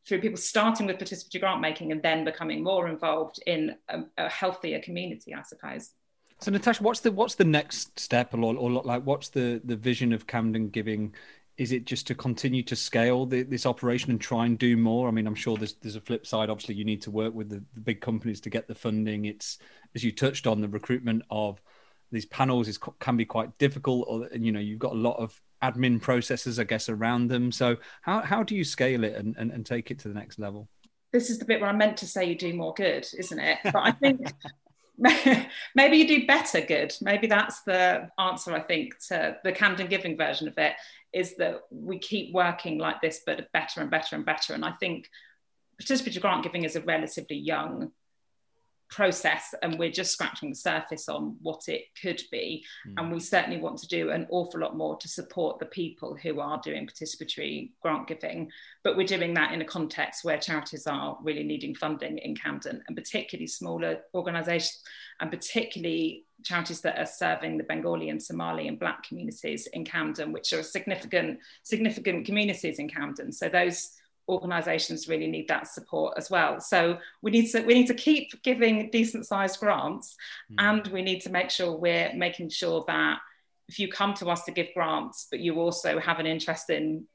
through 0.07 0.19
people 0.19 0.37
starting 0.37 0.87
with 0.87 0.97
participatory 0.97 1.39
grant 1.39 1.61
making 1.61 1.91
and 1.91 2.01
then 2.01 2.25
becoming 2.25 2.63
more 2.63 2.87
involved 2.87 3.39
in 3.45 3.75
a, 3.89 3.99
a 4.17 4.29
healthier 4.29 4.79
community 4.79 5.33
i 5.33 5.41
suppose. 5.43 5.91
So 6.39 6.49
natasha 6.49 6.81
what's 6.81 7.01
the 7.01 7.11
what's 7.11 7.35
the 7.35 7.43
next 7.43 7.99
step 7.99 8.33
or, 8.33 8.55
or 8.55 8.71
like 8.71 9.03
what's 9.03 9.29
the 9.29 9.61
the 9.63 9.75
vision 9.75 10.11
of 10.13 10.25
camden 10.25 10.69
giving 10.69 11.13
is 11.61 11.71
it 11.71 11.85
just 11.85 12.07
to 12.07 12.15
continue 12.15 12.63
to 12.63 12.75
scale 12.75 13.27
the, 13.27 13.43
this 13.43 13.67
operation 13.67 14.09
and 14.09 14.19
try 14.19 14.47
and 14.47 14.57
do 14.57 14.75
more? 14.75 15.07
I 15.07 15.11
mean, 15.11 15.27
I'm 15.27 15.35
sure 15.35 15.57
there's 15.57 15.75
there's 15.75 15.95
a 15.95 16.01
flip 16.01 16.25
side. 16.25 16.49
Obviously, 16.49 16.73
you 16.73 16.83
need 16.83 17.03
to 17.03 17.11
work 17.11 17.35
with 17.35 17.49
the, 17.49 17.63
the 17.75 17.81
big 17.81 18.01
companies 18.01 18.41
to 18.41 18.49
get 18.49 18.67
the 18.67 18.73
funding. 18.73 19.25
It's 19.25 19.59
as 19.93 20.03
you 20.03 20.11
touched 20.11 20.47
on 20.47 20.59
the 20.59 20.67
recruitment 20.67 21.21
of 21.29 21.61
these 22.11 22.25
panels 22.25 22.67
is 22.67 22.79
can 22.99 23.15
be 23.15 23.25
quite 23.25 23.55
difficult, 23.59 24.07
or 24.09 24.27
you 24.33 24.51
know 24.51 24.59
you've 24.59 24.79
got 24.79 24.93
a 24.93 24.95
lot 24.95 25.17
of 25.17 25.39
admin 25.61 26.01
processes, 26.01 26.57
I 26.57 26.63
guess, 26.63 26.89
around 26.89 27.27
them. 27.27 27.51
So 27.51 27.77
how 28.01 28.21
how 28.21 28.41
do 28.41 28.55
you 28.55 28.63
scale 28.63 29.03
it 29.03 29.13
and, 29.13 29.35
and, 29.37 29.51
and 29.51 29.63
take 29.63 29.91
it 29.91 29.99
to 29.99 30.07
the 30.07 30.15
next 30.15 30.39
level? 30.39 30.67
This 31.13 31.29
is 31.29 31.37
the 31.37 31.45
bit 31.45 31.61
where 31.61 31.69
I 31.69 31.73
meant 31.73 31.97
to 31.97 32.07
say 32.07 32.25
you 32.25 32.35
do 32.35 32.55
more 32.55 32.73
good, 32.73 33.07
isn't 33.15 33.39
it? 33.39 33.59
But 33.65 33.75
I 33.75 33.91
think 33.91 34.33
maybe 35.75 35.97
you 35.97 36.07
do 36.07 36.27
better 36.27 36.61
good. 36.61 36.93
Maybe 37.01 37.27
that's 37.27 37.61
the 37.63 38.09
answer, 38.19 38.53
I 38.53 38.61
think, 38.61 38.93
to 39.07 39.37
the 39.43 39.51
Camden 39.51 39.87
Giving 39.87 40.17
version 40.17 40.47
of 40.47 40.57
it 40.57 40.73
is 41.13 41.35
that 41.37 41.61
we 41.71 41.99
keep 41.99 42.33
working 42.33 42.77
like 42.77 43.01
this, 43.01 43.21
but 43.25 43.51
better 43.51 43.81
and 43.81 43.89
better 43.89 44.15
and 44.15 44.25
better. 44.25 44.53
And 44.53 44.63
I 44.63 44.71
think 44.73 45.09
participatory 45.81 46.21
grant 46.21 46.43
giving 46.43 46.63
is 46.63 46.75
a 46.75 46.81
relatively 46.81 47.37
young 47.37 47.91
process 48.91 49.55
and 49.63 49.79
we're 49.79 49.89
just 49.89 50.11
scratching 50.11 50.49
the 50.49 50.55
surface 50.55 51.07
on 51.09 51.37
what 51.41 51.67
it 51.67 51.85
could 51.99 52.21
be. 52.31 52.63
Mm. 52.87 52.93
and 52.97 53.11
we 53.11 53.19
certainly 53.19 53.59
want 53.59 53.77
to 53.79 53.87
do 53.87 54.11
an 54.11 54.27
awful 54.29 54.59
lot 54.59 54.75
more 54.75 54.97
to 54.97 55.07
support 55.07 55.59
the 55.59 55.65
people 55.65 56.15
who 56.21 56.39
are 56.39 56.61
doing 56.63 56.85
participatory 56.85 57.71
grant 57.81 58.07
giving. 58.07 58.51
But 58.83 58.97
we're 58.97 59.07
doing 59.07 59.33
that 59.35 59.53
in 59.53 59.61
a 59.61 59.65
context 59.65 60.23
where 60.23 60.37
charities 60.37 60.85
are 60.85 61.17
really 61.23 61.43
needing 61.43 61.73
funding 61.73 62.17
in 62.17 62.35
Camden 62.35 62.83
and 62.87 62.97
particularly 62.97 63.47
smaller 63.47 64.01
organizations 64.13 64.83
and 65.21 65.31
particularly 65.31 66.25
charities 66.43 66.81
that 66.81 66.99
are 66.99 67.05
serving 67.05 67.57
the 67.57 67.63
Bengali 67.63 68.09
and 68.09 68.21
Somali 68.21 68.67
and 68.67 68.79
black 68.79 69.03
communities 69.03 69.67
in 69.67 69.85
Camden 69.85 70.33
which 70.33 70.51
are 70.53 70.63
significant 70.63 71.39
significant 71.63 72.25
communities 72.25 72.79
in 72.79 72.89
Camden. 72.89 73.31
So 73.31 73.47
those 73.47 73.93
organizations 74.27 75.07
really 75.07 75.27
need 75.27 75.47
that 75.47 75.67
support 75.67 76.13
as 76.17 76.29
well. 76.29 76.59
So 76.59 76.97
we 77.21 77.31
need 77.31 77.49
to 77.51 77.61
we 77.61 77.73
need 77.73 77.87
to 77.87 77.93
keep 77.93 78.41
giving 78.43 78.89
decent 78.91 79.25
sized 79.25 79.59
grants 79.59 80.15
mm. 80.51 80.55
and 80.59 80.87
we 80.87 81.01
need 81.01 81.21
to 81.21 81.29
make 81.29 81.49
sure 81.49 81.75
we're 81.75 82.13
making 82.13 82.49
sure 82.49 82.83
that 82.87 83.19
if 83.67 83.79
you 83.79 83.89
come 83.89 84.13
to 84.15 84.29
us 84.29 84.43
to 84.45 84.51
give 84.51 84.67
grants 84.73 85.27
but 85.29 85.39
you 85.39 85.59
also 85.59 85.99
have 85.99 86.19
an 86.19 86.25
interest 86.25 86.69
in 86.69 87.05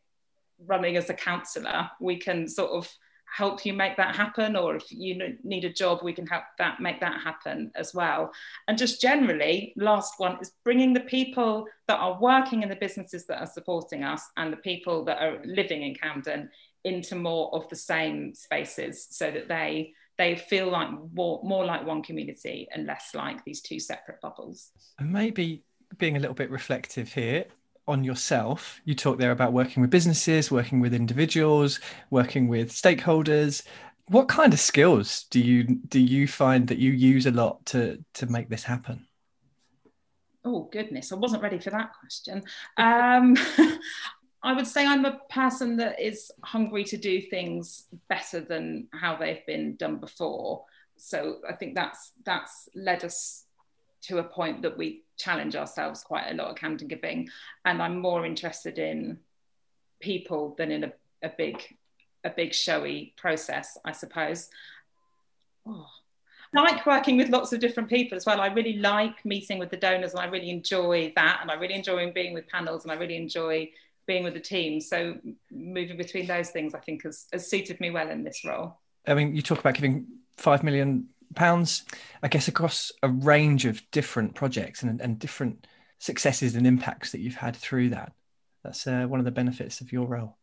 running 0.67 0.97
as 0.97 1.11
a 1.11 1.15
counsellor 1.15 1.91
we 2.01 2.17
can 2.17 2.49
sort 2.49 2.71
of 2.71 2.91
help 3.37 3.67
you 3.67 3.73
make 3.73 3.97
that 3.97 4.17
happen. 4.17 4.57
Or 4.57 4.77
if 4.77 4.91
you 4.91 5.37
need 5.43 5.65
a 5.65 5.73
job 5.73 6.01
we 6.03 6.13
can 6.13 6.27
help 6.27 6.45
that 6.59 6.81
make 6.81 7.01
that 7.01 7.21
happen 7.21 7.71
as 7.75 7.93
well. 7.95 8.33
And 8.69 8.79
just 8.79 9.01
generally 9.01 9.75
last 9.77 10.15
one 10.19 10.39
is 10.41 10.53
bringing 10.65 10.93
the 10.93 11.01
people 11.01 11.67
that 11.89 11.99
are 11.99 12.19
working 12.21 12.63
in 12.63 12.69
the 12.69 12.77
businesses 12.77 13.27
that 13.27 13.41
are 13.41 13.47
supporting 13.47 14.05
us 14.05 14.23
and 14.37 14.53
the 14.53 14.59
people 14.59 15.05
that 15.05 15.23
are 15.23 15.39
living 15.45 15.83
in 15.83 15.95
camden 15.95 16.51
into 16.87 17.17
more 17.17 17.53
of 17.53 17.69
the 17.69 17.77
same 17.77 18.33
spaces 18.33 19.09
so 19.11 19.31
that 19.31 19.49
they 19.49 19.93
they 20.17 20.35
feel 20.35 20.71
like 20.71 20.89
more, 21.13 21.43
more 21.45 21.67
like 21.67 21.85
one 21.85 22.03
community 22.03 22.67
and 22.73 22.87
less 22.87 23.11
like 23.13 23.45
these 23.45 23.61
two 23.61 23.79
separate 23.79 24.19
bubbles. 24.23 24.71
And 24.99 25.13
maybe 25.13 25.63
being 25.99 26.17
a 26.17 26.21
little 26.21 26.35
bit 26.35 26.51
reflective 26.51 27.13
here 27.13 27.45
on 27.87 28.03
yourself, 28.03 28.81
you 28.87 28.95
talk 28.95 29.19
there 29.19 29.33
about 29.33 29.53
working 29.53 29.83
with 29.83 29.91
businesses, 29.91 30.51
working 30.51 30.81
with 30.81 30.95
individuals, 30.95 31.81
working 32.09 32.49
with 32.49 32.73
stakeholders. 32.73 33.63
What 34.09 34.29
kind 34.29 34.55
of 34.55 34.61
skills 34.61 35.27
do 35.31 35.41
you 35.41 35.65
do 35.65 36.01
you 36.01 36.27
find 36.27 36.69
that 36.69 36.79
you 36.79 36.93
use 36.93 37.27
a 37.27 37.31
lot 37.31 37.67
to 37.67 38.03
to 38.15 38.27
make 38.27 38.49
this 38.49 38.63
happen? 38.63 39.07
Oh 40.47 40.69
goodness, 40.73 41.11
I 41.11 41.17
wasn't 41.17 41.43
ready 41.43 41.59
for 41.59 41.71
that 41.71 41.91
question. 41.99 42.45
Um, 42.77 43.37
I 44.47 44.53
would 44.53 44.67
say 44.67 44.87
I'm 44.87 45.05
a 45.05 45.19
person 45.29 45.77
that 45.79 46.01
is 46.01 46.31
hungry 46.45 46.85
to 46.85 46.97
do 46.97 47.21
things 47.21 47.87
better 48.09 48.41
than 48.41 48.87
how 48.93 49.17
they've 49.17 49.45
been 49.45 49.75
done 49.75 49.97
before. 49.97 50.65
So 50.97 51.39
I 51.49 51.53
think 51.53 51.75
that's 51.75 52.13
that's 52.25 52.69
led 52.75 53.05
us 53.05 53.45
to 54.03 54.19
a 54.19 54.23
point 54.23 54.63
that 54.63 54.79
we 54.79 55.03
challenge 55.17 55.57
ourselves 55.57 56.05
quite 56.05 56.31
a 56.31 56.35
lot 56.35 56.51
at 56.51 56.59
Camden 56.59 56.87
Giving, 56.87 57.29
and 57.65 57.83
I'm 57.83 57.99
more 57.99 58.25
interested 58.25 58.79
in 58.79 59.19
people 59.99 60.55
than 60.57 60.71
in 60.71 60.85
a, 60.85 60.93
a 61.25 61.31
big 61.37 61.61
a 62.25 62.31
big 62.31 62.55
showy 62.55 63.15
process, 63.17 63.77
I 63.85 63.91
suppose. 63.93 64.49
Oh. 65.67 65.89
I 66.57 66.63
like 66.63 66.87
working 66.87 67.17
with 67.19 67.29
lots 67.29 67.53
of 67.53 67.61
different 67.61 67.89
people 67.89 68.17
as 68.17 68.25
well. 68.25 68.41
I 68.41 68.47
really 68.47 68.79
like 68.79 69.25
meeting 69.25 69.59
with 69.59 69.71
the 69.71 69.77
donors 69.77 70.13
and 70.13 70.21
I 70.21 70.27
really 70.27 70.49
enjoy 70.49 71.13
that. 71.15 71.41
And 71.43 71.51
I 71.51 71.55
really 71.55 71.75
enjoy 71.75 72.11
being 72.13 72.33
with 72.33 72.49
panels 72.49 72.85
and 72.85 72.93
I 72.93 72.95
really 72.95 73.17
enjoy 73.17 73.71
being 74.07 74.25
with 74.25 74.35
the 74.35 74.41
team. 74.41 74.81
So 74.81 75.17
moving 75.51 75.97
between 75.97 76.27
those 76.27 76.51
things, 76.51 76.75
I 76.75 76.81
think, 76.81 77.03
has, 77.05 77.27
has 77.33 77.51
suited 77.51 77.81
me 77.81 77.91
well 77.91 78.09
in 78.09 78.25
this 78.25 78.45
role. 78.45 78.81
I 79.07 79.15
mean, 79.15 79.35
you 79.35 79.43
talk 79.43 79.59
about 79.59 79.75
giving 79.75 80.07
five 80.37 80.63
million 80.63 81.09
pounds, 81.35 81.85
I 82.23 82.29
guess, 82.29 82.49
across 82.49 82.93
a 83.03 83.09
range 83.09 83.65
of 83.67 83.83
different 83.91 84.35
projects 84.35 84.83
and, 84.83 85.01
and 85.01 85.19
different 85.19 85.67
successes 85.99 86.55
and 86.55 86.67
impacts 86.67 87.13
that 87.13 87.21
you've 87.21 87.37
had 87.37 87.57
through 87.57 87.91
that. 87.91 88.13
That's 88.65 88.87
uh, 88.87 89.07
one 89.07 89.21
of 89.21 89.25
the 89.25 89.31
benefits 89.31 89.81
of 89.81 89.93
your 89.93 90.07
role 90.07 90.37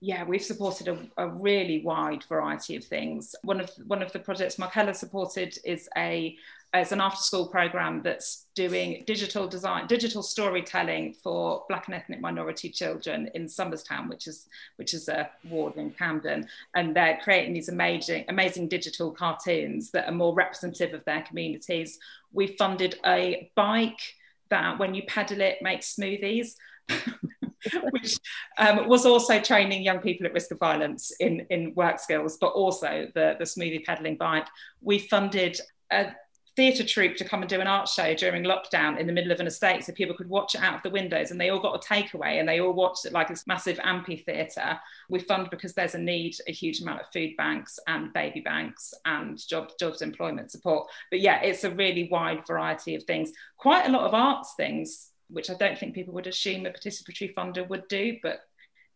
yeah, 0.00 0.24
we've 0.24 0.42
supported 0.42 0.88
a, 0.88 0.98
a, 1.16 1.28
really 1.28 1.82
wide 1.82 2.22
variety 2.24 2.76
of 2.76 2.84
things. 2.84 3.34
One 3.42 3.60
of 3.60 3.70
one 3.86 4.02
of 4.02 4.12
the 4.12 4.18
projects 4.18 4.56
Markella 4.56 4.94
supported 4.94 5.58
is 5.64 5.88
a 5.96 6.36
as 6.74 6.92
an 6.92 7.00
after 7.00 7.22
school 7.22 7.46
program 7.46 8.02
that's 8.02 8.46
doing 8.54 9.02
digital 9.06 9.46
design, 9.46 9.86
digital 9.86 10.22
storytelling 10.22 11.14
for 11.14 11.64
Black 11.68 11.86
and 11.86 11.94
ethnic 11.94 12.20
minority 12.20 12.68
children 12.68 13.30
in 13.34 13.48
Somers 13.48 13.82
Town, 13.82 14.08
which 14.08 14.26
is 14.26 14.46
which 14.76 14.92
is 14.92 15.08
a 15.08 15.30
ward 15.48 15.76
in 15.76 15.90
Camden, 15.92 16.46
and 16.74 16.94
they're 16.94 17.18
creating 17.22 17.54
these 17.54 17.70
amazing 17.70 18.26
amazing 18.28 18.68
digital 18.68 19.10
cartoons 19.10 19.90
that 19.92 20.08
are 20.08 20.12
more 20.12 20.34
representative 20.34 20.92
of 20.92 21.04
their 21.06 21.22
communities. 21.22 21.98
We 22.32 22.48
funded 22.48 22.96
a 23.06 23.50
bike 23.54 24.14
that 24.50 24.78
when 24.78 24.94
you 24.94 25.02
pedal 25.04 25.40
it 25.40 25.62
makes 25.62 25.94
smoothies. 25.94 26.56
which 27.90 28.18
um, 28.58 28.88
was 28.88 29.06
also 29.06 29.40
training 29.40 29.82
young 29.82 30.00
people 30.00 30.26
at 30.26 30.32
risk 30.32 30.50
of 30.50 30.58
violence 30.58 31.12
in, 31.20 31.46
in 31.50 31.74
work 31.74 31.98
skills, 31.98 32.38
but 32.40 32.48
also 32.48 33.08
the, 33.14 33.36
the 33.38 33.44
smoothie 33.44 33.84
pedaling 33.84 34.16
bike. 34.16 34.46
We 34.80 34.98
funded 34.98 35.58
a 35.90 36.12
theatre 36.56 36.84
troupe 36.84 37.16
to 37.16 37.24
come 37.24 37.42
and 37.42 37.50
do 37.50 37.60
an 37.60 37.66
art 37.66 37.86
show 37.86 38.14
during 38.14 38.42
lockdown 38.42 38.98
in 38.98 39.06
the 39.06 39.12
middle 39.12 39.30
of 39.30 39.40
an 39.40 39.46
estate 39.46 39.84
so 39.84 39.92
people 39.92 40.16
could 40.16 40.28
watch 40.28 40.54
it 40.54 40.62
out 40.62 40.74
of 40.74 40.82
the 40.82 40.90
windows 40.90 41.30
and 41.30 41.38
they 41.38 41.50
all 41.50 41.60
got 41.60 41.76
a 41.76 41.86
takeaway 41.86 42.40
and 42.40 42.48
they 42.48 42.60
all 42.60 42.72
watched 42.72 43.04
it 43.04 43.12
like 43.12 43.28
this 43.28 43.46
massive 43.46 43.78
amphitheatre. 43.82 44.78
We 45.10 45.18
fund 45.18 45.48
because 45.50 45.74
there's 45.74 45.94
a 45.94 45.98
need, 45.98 46.34
a 46.48 46.52
huge 46.52 46.80
amount 46.80 47.02
of 47.02 47.12
food 47.12 47.32
banks 47.36 47.78
and 47.86 48.12
baby 48.14 48.40
banks 48.40 48.94
and 49.04 49.38
job, 49.46 49.70
jobs 49.78 50.00
employment 50.00 50.50
support. 50.50 50.88
But 51.10 51.20
yeah, 51.20 51.42
it's 51.42 51.64
a 51.64 51.70
really 51.70 52.08
wide 52.10 52.46
variety 52.46 52.94
of 52.94 53.02
things. 53.04 53.32
Quite 53.58 53.86
a 53.86 53.92
lot 53.92 54.04
of 54.04 54.14
arts 54.14 54.54
things 54.56 55.10
which 55.28 55.50
I 55.50 55.54
don't 55.54 55.78
think 55.78 55.94
people 55.94 56.14
would 56.14 56.26
assume 56.26 56.66
a 56.66 56.70
participatory 56.70 57.34
funder 57.34 57.68
would 57.68 57.88
do, 57.88 58.16
but 58.22 58.40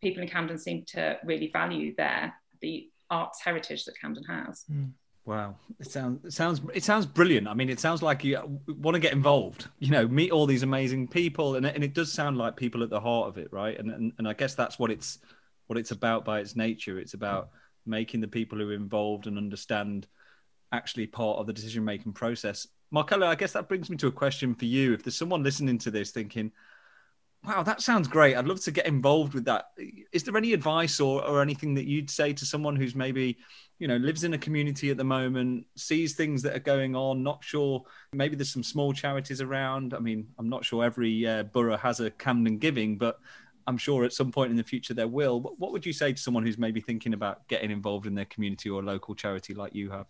people 0.01 0.23
in 0.23 0.29
Camden 0.29 0.57
seem 0.57 0.83
to 0.87 1.17
really 1.23 1.49
value 1.51 1.93
there 1.97 2.33
the 2.61 2.89
arts 3.09 3.41
heritage 3.43 3.85
that 3.85 3.99
Camden 3.99 4.23
has. 4.23 4.65
Mm. 4.71 4.91
Wow, 5.25 5.55
it 5.79 5.91
sounds 5.91 6.25
it 6.25 6.33
sounds 6.33 6.61
it 6.73 6.83
sounds 6.83 7.05
brilliant. 7.05 7.47
I 7.47 7.53
mean, 7.53 7.69
it 7.69 7.79
sounds 7.79 8.01
like 8.01 8.23
you 8.23 8.59
want 8.67 8.95
to 8.95 8.99
get 8.99 9.13
involved. 9.13 9.67
You 9.77 9.91
know, 9.91 10.07
meet 10.07 10.31
all 10.31 10.47
these 10.47 10.63
amazing 10.63 11.07
people, 11.07 11.55
and 11.55 11.65
and 11.65 11.83
it 11.83 11.93
does 11.93 12.11
sound 12.11 12.37
like 12.37 12.55
people 12.55 12.81
at 12.81 12.89
the 12.89 12.99
heart 12.99 13.27
of 13.27 13.37
it, 13.37 13.47
right? 13.51 13.77
And 13.77 13.91
and, 13.91 14.13
and 14.17 14.27
I 14.27 14.33
guess 14.33 14.55
that's 14.55 14.79
what 14.79 14.89
it's 14.89 15.19
what 15.67 15.77
it's 15.77 15.91
about 15.91 16.25
by 16.25 16.39
its 16.39 16.55
nature. 16.55 16.97
It's 16.99 17.13
about 17.13 17.49
making 17.85 18.21
the 18.21 18.27
people 18.27 18.57
who 18.57 18.69
are 18.69 18.73
involved 18.73 19.27
and 19.27 19.37
understand 19.37 20.07
actually 20.71 21.05
part 21.05 21.37
of 21.37 21.45
the 21.45 21.53
decision 21.53 21.85
making 21.85 22.13
process 22.13 22.67
Markella, 22.93 23.27
I 23.27 23.35
guess 23.35 23.53
that 23.53 23.69
brings 23.69 23.89
me 23.89 23.97
to 23.97 24.07
a 24.07 24.11
question 24.11 24.53
for 24.53 24.65
you. 24.65 24.93
If 24.93 25.03
there's 25.03 25.17
someone 25.17 25.43
listening 25.43 25.77
to 25.79 25.91
this 25.91 26.11
thinking, 26.11 26.51
wow, 27.43 27.63
that 27.63 27.81
sounds 27.81 28.07
great. 28.07 28.35
I'd 28.35 28.47
love 28.47 28.61
to 28.61 28.71
get 28.71 28.85
involved 28.85 29.33
with 29.33 29.45
that. 29.45 29.71
Is 30.11 30.23
there 30.23 30.37
any 30.37 30.53
advice 30.53 30.99
or, 30.99 31.25
or 31.25 31.41
anything 31.41 31.73
that 31.75 31.85
you'd 31.85 32.09
say 32.09 32.33
to 32.33 32.45
someone 32.45 32.75
who's 32.75 32.93
maybe, 32.93 33.37
you 33.79 33.87
know, 33.87 33.97
lives 33.97 34.23
in 34.23 34.33
a 34.33 34.37
community 34.37 34.91
at 34.91 34.97
the 34.97 35.03
moment, 35.03 35.65
sees 35.75 36.13
things 36.13 36.41
that 36.43 36.55
are 36.55 36.59
going 36.59 36.95
on, 36.95 37.23
not 37.23 37.43
sure, 37.43 37.83
maybe 38.13 38.35
there's 38.35 38.51
some 38.51 38.63
small 38.63 38.93
charities 38.93 39.41
around. 39.41 39.93
I 39.93 39.99
mean, 39.99 40.27
I'm 40.37 40.49
not 40.49 40.65
sure 40.65 40.83
every 40.83 41.25
uh, 41.25 41.43
borough 41.43 41.77
has 41.77 41.99
a 41.99 42.11
Camden 42.11 42.57
Giving, 42.57 42.97
but 42.97 43.19
I'm 43.67 43.77
sure 43.77 44.03
at 44.03 44.13
some 44.13 44.31
point 44.31 44.51
in 44.51 44.57
the 44.57 44.63
future 44.63 44.93
there 44.93 45.07
will. 45.07 45.39
What 45.39 45.71
would 45.71 45.85
you 45.85 45.93
say 45.93 46.13
to 46.13 46.21
someone 46.21 46.43
who's 46.43 46.57
maybe 46.57 46.81
thinking 46.81 47.13
about 47.13 47.47
getting 47.47 47.71
involved 47.71 48.05
in 48.05 48.15
their 48.15 48.25
community 48.25 48.69
or 48.69 48.83
local 48.83 49.15
charity 49.15 49.53
like 49.53 49.73
you 49.73 49.89
have? 49.91 50.07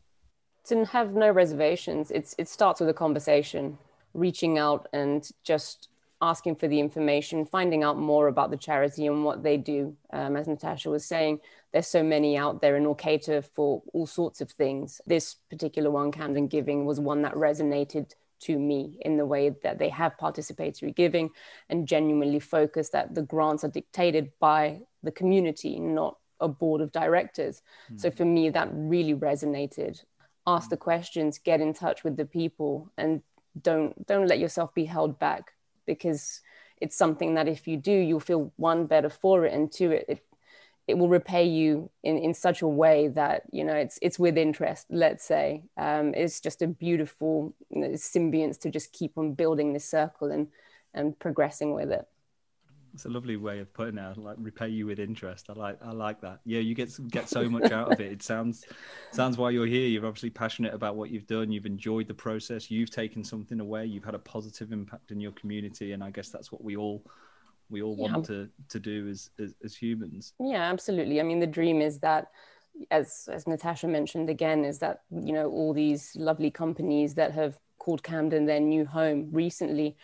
To 0.65 0.85
have 0.85 1.13
no 1.13 1.29
reservations. 1.31 2.11
It's 2.11 2.35
it 2.37 2.47
starts 2.47 2.79
with 2.79 2.89
a 2.89 2.93
conversation, 2.93 3.77
reaching 4.13 4.57
out 4.57 4.87
and 4.93 5.29
just 5.43 5.89
asking 6.21 6.55
for 6.55 6.67
the 6.67 6.79
information, 6.79 7.45
finding 7.45 7.83
out 7.83 7.97
more 7.97 8.27
about 8.27 8.51
the 8.51 8.57
charity 8.57 9.07
and 9.07 9.25
what 9.25 9.41
they 9.41 9.57
do. 9.57 9.95
Um, 10.13 10.35
as 10.35 10.47
Natasha 10.47 10.89
was 10.89 11.03
saying, 11.03 11.39
there's 11.73 11.87
so 11.87 12.03
many 12.03 12.37
out 12.37 12.61
there 12.61 12.75
and 12.75 12.85
will 12.85 12.95
cater 12.95 13.41
for 13.41 13.81
all 13.93 14.05
sorts 14.05 14.39
of 14.39 14.51
things. 14.51 15.01
This 15.07 15.35
particular 15.49 15.89
one, 15.89 16.11
Camden 16.11 16.47
Giving, 16.47 16.85
was 16.85 16.99
one 16.99 17.23
that 17.23 17.33
resonated 17.33 18.13
to 18.41 18.57
me 18.57 18.97
in 19.01 19.17
the 19.17 19.25
way 19.25 19.49
that 19.63 19.77
they 19.79 19.89
have 19.89 20.17
participatory 20.17 20.95
giving 20.95 21.29
and 21.69 21.87
genuinely 21.87 22.39
focus 22.39 22.89
that 22.89 23.13
the 23.13 23.21
grants 23.21 23.63
are 23.63 23.69
dictated 23.69 24.31
by 24.39 24.81
the 25.03 25.11
community, 25.11 25.79
not 25.79 26.17
a 26.39 26.47
board 26.47 26.81
of 26.81 26.91
directors. 26.91 27.61
Mm. 27.91 28.01
So 28.01 28.11
for 28.11 28.25
me, 28.25 28.49
that 28.49 28.69
really 28.71 29.13
resonated 29.13 30.03
ask 30.47 30.69
the 30.69 30.77
questions 30.77 31.37
get 31.37 31.61
in 31.61 31.73
touch 31.73 32.03
with 32.03 32.17
the 32.17 32.25
people 32.25 32.91
and 32.97 33.21
don't 33.61 34.05
don't 34.07 34.27
let 34.27 34.39
yourself 34.39 34.73
be 34.73 34.85
held 34.85 35.19
back 35.19 35.53
because 35.85 36.41
it's 36.77 36.95
something 36.95 37.35
that 37.35 37.47
if 37.47 37.67
you 37.67 37.77
do 37.77 37.91
you'll 37.91 38.19
feel 38.19 38.51
one 38.55 38.85
better 38.85 39.09
for 39.09 39.45
it 39.45 39.53
and 39.53 39.71
two 39.71 39.91
it, 39.91 40.05
it 40.07 40.25
it 40.87 40.97
will 40.97 41.09
repay 41.09 41.45
you 41.45 41.89
in, 42.03 42.17
in 42.17 42.33
such 42.33 42.61
a 42.61 42.67
way 42.67 43.07
that 43.07 43.43
you 43.51 43.63
know 43.63 43.75
it's 43.75 43.99
it's 44.01 44.19
with 44.19 44.37
interest 44.37 44.87
let's 44.89 45.23
say. 45.23 45.63
Um, 45.77 46.13
it's 46.15 46.41
just 46.41 46.61
a 46.61 46.67
beautiful 46.67 47.53
you 47.69 47.81
know, 47.81 47.87
symbionts 47.89 48.59
to 48.61 48.69
just 48.69 48.91
keep 48.91 49.17
on 49.17 49.33
building 49.33 49.73
this 49.73 49.89
circle 49.89 50.31
and 50.31 50.47
and 50.93 51.17
progressing 51.17 51.73
with 51.73 51.91
it 51.91 52.05
it's 52.93 53.05
a 53.05 53.09
lovely 53.09 53.37
way 53.37 53.59
of 53.59 53.73
putting 53.73 53.97
it. 53.97 54.17
Like 54.17 54.37
repay 54.39 54.67
you 54.67 54.85
with 54.85 54.99
interest. 54.99 55.47
I 55.49 55.53
like 55.53 55.77
I 55.83 55.91
like 55.91 56.21
that. 56.21 56.39
Yeah, 56.45 56.59
you 56.59 56.75
get 56.75 56.91
get 57.09 57.29
so 57.29 57.49
much 57.49 57.71
out 57.71 57.91
of 57.91 57.99
it. 57.99 58.11
It 58.11 58.23
sounds 58.23 58.65
sounds 59.11 59.37
why 59.37 59.51
you're 59.51 59.65
here. 59.65 59.87
You're 59.87 60.05
obviously 60.05 60.29
passionate 60.29 60.73
about 60.73 60.95
what 60.95 61.09
you've 61.09 61.27
done. 61.27 61.51
You've 61.51 61.65
enjoyed 61.65 62.07
the 62.07 62.13
process. 62.13 62.69
You've 62.69 62.91
taken 62.91 63.23
something 63.23 63.59
away. 63.59 63.85
You've 63.85 64.03
had 64.03 64.15
a 64.15 64.19
positive 64.19 64.71
impact 64.71 65.11
in 65.11 65.19
your 65.19 65.31
community, 65.33 65.93
and 65.93 66.03
I 66.03 66.11
guess 66.11 66.29
that's 66.29 66.51
what 66.51 66.63
we 66.63 66.75
all 66.75 67.03
we 67.69 67.81
all 67.81 67.95
want 67.95 68.25
to 68.25 68.49
to 68.69 68.79
do 68.79 69.07
as, 69.09 69.29
as 69.39 69.55
as 69.63 69.75
humans. 69.75 70.33
Yeah, 70.39 70.63
absolutely. 70.63 71.19
I 71.19 71.23
mean, 71.23 71.39
the 71.39 71.47
dream 71.47 71.81
is 71.81 71.99
that 71.99 72.27
as 72.89 73.29
as 73.31 73.47
Natasha 73.47 73.87
mentioned 73.87 74.29
again, 74.29 74.65
is 74.65 74.79
that 74.79 75.01
you 75.09 75.33
know 75.33 75.49
all 75.49 75.73
these 75.73 76.15
lovely 76.15 76.51
companies 76.51 77.15
that 77.15 77.31
have 77.31 77.57
called 77.79 78.03
Camden 78.03 78.45
their 78.45 78.59
new 78.59 78.85
home 78.85 79.29
recently 79.31 79.95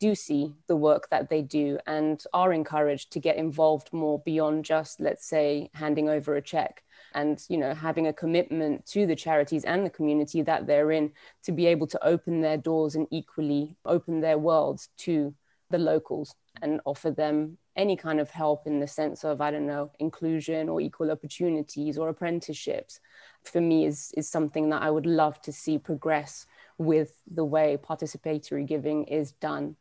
do 0.00 0.14
see 0.14 0.54
the 0.66 0.76
work 0.76 1.08
that 1.10 1.28
they 1.28 1.42
do 1.42 1.78
and 1.86 2.22
are 2.32 2.52
encouraged 2.52 3.12
to 3.12 3.20
get 3.20 3.36
involved 3.36 3.92
more 3.92 4.20
beyond 4.20 4.64
just 4.64 5.00
let's 5.00 5.26
say 5.26 5.70
handing 5.74 6.08
over 6.08 6.36
a 6.36 6.42
check 6.42 6.82
and 7.14 7.44
you 7.48 7.56
know 7.56 7.74
having 7.74 8.06
a 8.06 8.12
commitment 8.12 8.84
to 8.86 9.06
the 9.06 9.16
charities 9.16 9.64
and 9.64 9.84
the 9.84 9.90
community 9.90 10.42
that 10.42 10.66
they're 10.66 10.90
in 10.90 11.12
to 11.42 11.52
be 11.52 11.66
able 11.66 11.86
to 11.86 12.04
open 12.04 12.40
their 12.40 12.56
doors 12.56 12.94
and 12.94 13.06
equally 13.10 13.76
open 13.84 14.20
their 14.20 14.38
worlds 14.38 14.88
to 14.96 15.34
the 15.70 15.78
locals 15.78 16.34
and 16.62 16.80
offer 16.84 17.10
them 17.10 17.58
any 17.76 17.96
kind 17.96 18.20
of 18.20 18.30
help 18.30 18.66
in 18.66 18.80
the 18.80 18.86
sense 18.86 19.24
of 19.24 19.40
i 19.40 19.50
don't 19.50 19.66
know 19.66 19.90
inclusion 19.98 20.68
or 20.68 20.80
equal 20.80 21.10
opportunities 21.10 21.98
or 21.98 22.08
apprenticeships 22.08 23.00
for 23.44 23.60
me 23.60 23.84
is 23.84 24.12
is 24.16 24.28
something 24.28 24.70
that 24.70 24.82
i 24.82 24.90
would 24.90 25.06
love 25.06 25.40
to 25.40 25.52
see 25.52 25.78
progress 25.78 26.46
with 26.78 27.12
the 27.30 27.44
way 27.44 27.76
participatory 27.76 28.66
giving 28.66 29.04
is 29.04 29.32
done. 29.32 29.76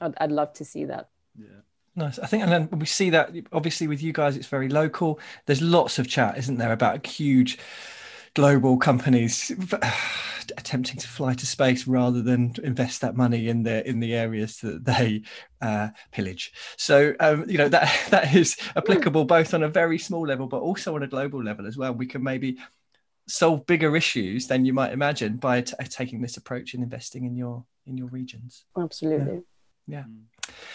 I'd, 0.00 0.14
I'd 0.18 0.32
love 0.32 0.52
to 0.54 0.64
see 0.64 0.84
that. 0.86 1.08
Yeah. 1.38 1.60
Nice. 1.96 2.18
I 2.18 2.26
think, 2.26 2.42
and 2.42 2.50
then 2.50 2.68
we 2.78 2.86
see 2.86 3.10
that 3.10 3.32
obviously 3.52 3.86
with 3.86 4.02
you 4.02 4.12
guys, 4.12 4.36
it's 4.36 4.48
very 4.48 4.68
local. 4.68 5.20
There's 5.46 5.62
lots 5.62 5.98
of 5.98 6.08
chat, 6.08 6.36
isn't 6.38 6.58
there, 6.58 6.72
about 6.72 7.06
huge 7.06 7.58
global 8.34 8.76
companies 8.76 9.52
attempting 10.58 10.98
to 10.98 11.08
fly 11.08 11.34
to 11.34 11.46
space 11.46 11.86
rather 11.86 12.20
than 12.20 12.54
invest 12.62 13.00
that 13.00 13.16
money 13.16 13.48
in 13.48 13.62
the 13.62 13.88
in 13.88 14.00
the 14.00 14.12
areas 14.14 14.58
that 14.58 14.84
they 14.84 15.22
uh, 15.60 15.88
pillage. 16.10 16.52
So 16.76 17.14
um, 17.20 17.48
you 17.48 17.58
know 17.58 17.68
that 17.68 18.06
that 18.10 18.34
is 18.34 18.56
applicable 18.76 19.24
both 19.24 19.54
on 19.54 19.62
a 19.62 19.68
very 19.68 19.98
small 19.98 20.26
level, 20.26 20.46
but 20.48 20.60
also 20.60 20.94
on 20.96 21.02
a 21.04 21.08
global 21.08 21.42
level 21.42 21.66
as 21.66 21.76
well. 21.76 21.94
We 21.94 22.06
can 22.06 22.22
maybe 22.22 22.58
solve 23.26 23.66
bigger 23.66 23.96
issues 23.96 24.46
than 24.46 24.64
you 24.64 24.72
might 24.72 24.92
imagine 24.92 25.36
by 25.36 25.62
t- 25.62 25.74
taking 25.88 26.20
this 26.20 26.36
approach 26.36 26.74
and 26.74 26.82
investing 26.82 27.24
in 27.24 27.36
your 27.36 27.64
in 27.86 27.96
your 27.96 28.08
regions 28.08 28.64
absolutely 28.78 29.42
yeah. 29.86 30.04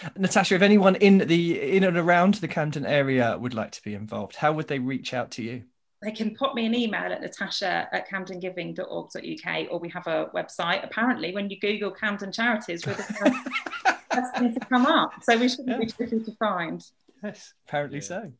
yeah. 0.02 0.08
natasha 0.16 0.54
if 0.54 0.62
anyone 0.62 0.96
in 0.96 1.18
the 1.18 1.76
in 1.76 1.84
and 1.84 1.96
around 1.96 2.34
the 2.34 2.48
camden 2.48 2.84
area 2.86 3.36
would 3.38 3.54
like 3.54 3.70
to 3.70 3.82
be 3.82 3.94
involved 3.94 4.36
how 4.36 4.52
would 4.52 4.68
they 4.68 4.78
reach 4.78 5.14
out 5.14 5.30
to 5.30 5.42
you 5.42 5.62
they 6.02 6.10
can 6.10 6.34
pop 6.34 6.54
me 6.54 6.66
an 6.66 6.74
email 6.74 7.12
at 7.12 7.20
natasha 7.20 7.88
at 7.92 8.08
camdengiving.org.uk 8.08 9.66
or 9.70 9.78
we 9.78 9.88
have 9.88 10.06
a 10.06 10.26
website 10.34 10.84
apparently 10.84 11.32
when 11.34 11.48
you 11.50 11.58
google 11.60 11.90
camden 11.90 12.32
charities 12.32 12.84
we're 12.86 12.94
the 12.94 13.02
first 14.12 14.36
thing 14.36 14.52
to 14.52 14.60
come 14.60 14.86
up 14.86 15.12
so 15.22 15.36
we 15.36 15.48
shouldn't 15.48 15.68
yeah. 15.68 15.78
be 15.78 15.86
tricky 15.86 16.20
to 16.20 16.32
find 16.36 16.84
yes 17.22 17.54
apparently 17.66 17.98
yeah. 17.98 18.04
so 18.04 18.32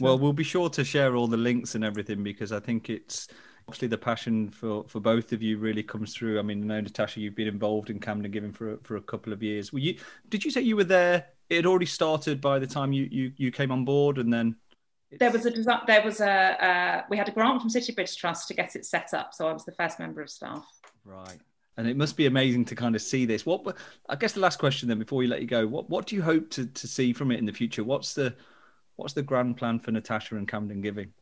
well, 0.00 0.18
we'll 0.18 0.32
be 0.32 0.44
sure 0.44 0.68
to 0.70 0.84
share 0.84 1.16
all 1.16 1.26
the 1.26 1.36
links 1.36 1.74
and 1.74 1.84
everything 1.84 2.22
because 2.22 2.52
I 2.52 2.60
think 2.60 2.90
it's 2.90 3.28
obviously 3.68 3.88
the 3.88 3.98
passion 3.98 4.48
for 4.48 4.84
for 4.88 4.98
both 4.98 5.32
of 5.32 5.42
you 5.42 5.58
really 5.58 5.82
comes 5.82 6.14
through. 6.14 6.38
I 6.38 6.42
mean, 6.42 6.62
I 6.64 6.66
know 6.66 6.80
Natasha, 6.80 7.20
you've 7.20 7.34
been 7.34 7.48
involved 7.48 7.90
in 7.90 8.00
Camden 8.00 8.30
Giving 8.30 8.52
for 8.52 8.78
for 8.82 8.96
a 8.96 9.02
couple 9.02 9.32
of 9.32 9.42
years. 9.42 9.72
Were 9.72 9.78
you? 9.78 9.98
Did 10.30 10.44
you 10.44 10.50
say 10.50 10.62
you 10.62 10.74
were 10.74 10.84
there? 10.84 11.26
It 11.50 11.56
had 11.56 11.66
already 11.66 11.86
started 11.86 12.40
by 12.40 12.58
the 12.58 12.66
time 12.66 12.92
you 12.92 13.08
you, 13.10 13.32
you 13.36 13.52
came 13.52 13.70
on 13.70 13.84
board, 13.84 14.16
and 14.16 14.32
then 14.32 14.56
there 15.18 15.30
was 15.30 15.44
a 15.44 15.52
there 15.86 16.02
was 16.02 16.20
a 16.20 16.30
uh, 16.30 17.02
we 17.10 17.18
had 17.18 17.28
a 17.28 17.32
grant 17.32 17.60
from 17.60 17.68
City 17.68 17.92
Bridge 17.92 18.16
Trust 18.16 18.48
to 18.48 18.54
get 18.54 18.74
it 18.74 18.86
set 18.86 19.12
up, 19.12 19.34
so 19.34 19.46
I 19.46 19.52
was 19.52 19.66
the 19.66 19.72
first 19.72 19.98
member 19.98 20.22
of 20.22 20.30
staff. 20.30 20.66
Right. 21.04 21.38
And 21.76 21.86
it 21.86 21.96
must 21.96 22.16
be 22.16 22.26
amazing 22.26 22.64
to 22.66 22.74
kind 22.74 22.96
of 22.96 23.02
see 23.02 23.24
this. 23.24 23.46
What 23.46 23.76
I 24.08 24.16
guess 24.16 24.32
the 24.32 24.40
last 24.40 24.58
question 24.58 24.88
then, 24.88 24.98
before 24.98 25.18
we 25.18 25.26
let 25.26 25.42
you 25.42 25.46
go, 25.46 25.66
what 25.66 25.90
what 25.90 26.06
do 26.06 26.16
you 26.16 26.22
hope 26.22 26.48
to, 26.50 26.66
to 26.66 26.88
see 26.88 27.12
from 27.12 27.30
it 27.30 27.38
in 27.38 27.44
the 27.44 27.52
future? 27.52 27.84
What's 27.84 28.14
the 28.14 28.34
what's 28.96 29.12
the 29.12 29.22
grand 29.22 29.58
plan 29.58 29.78
for 29.78 29.92
Natasha 29.92 30.36
and 30.36 30.48
Camden 30.48 30.80
Giving? 30.80 31.12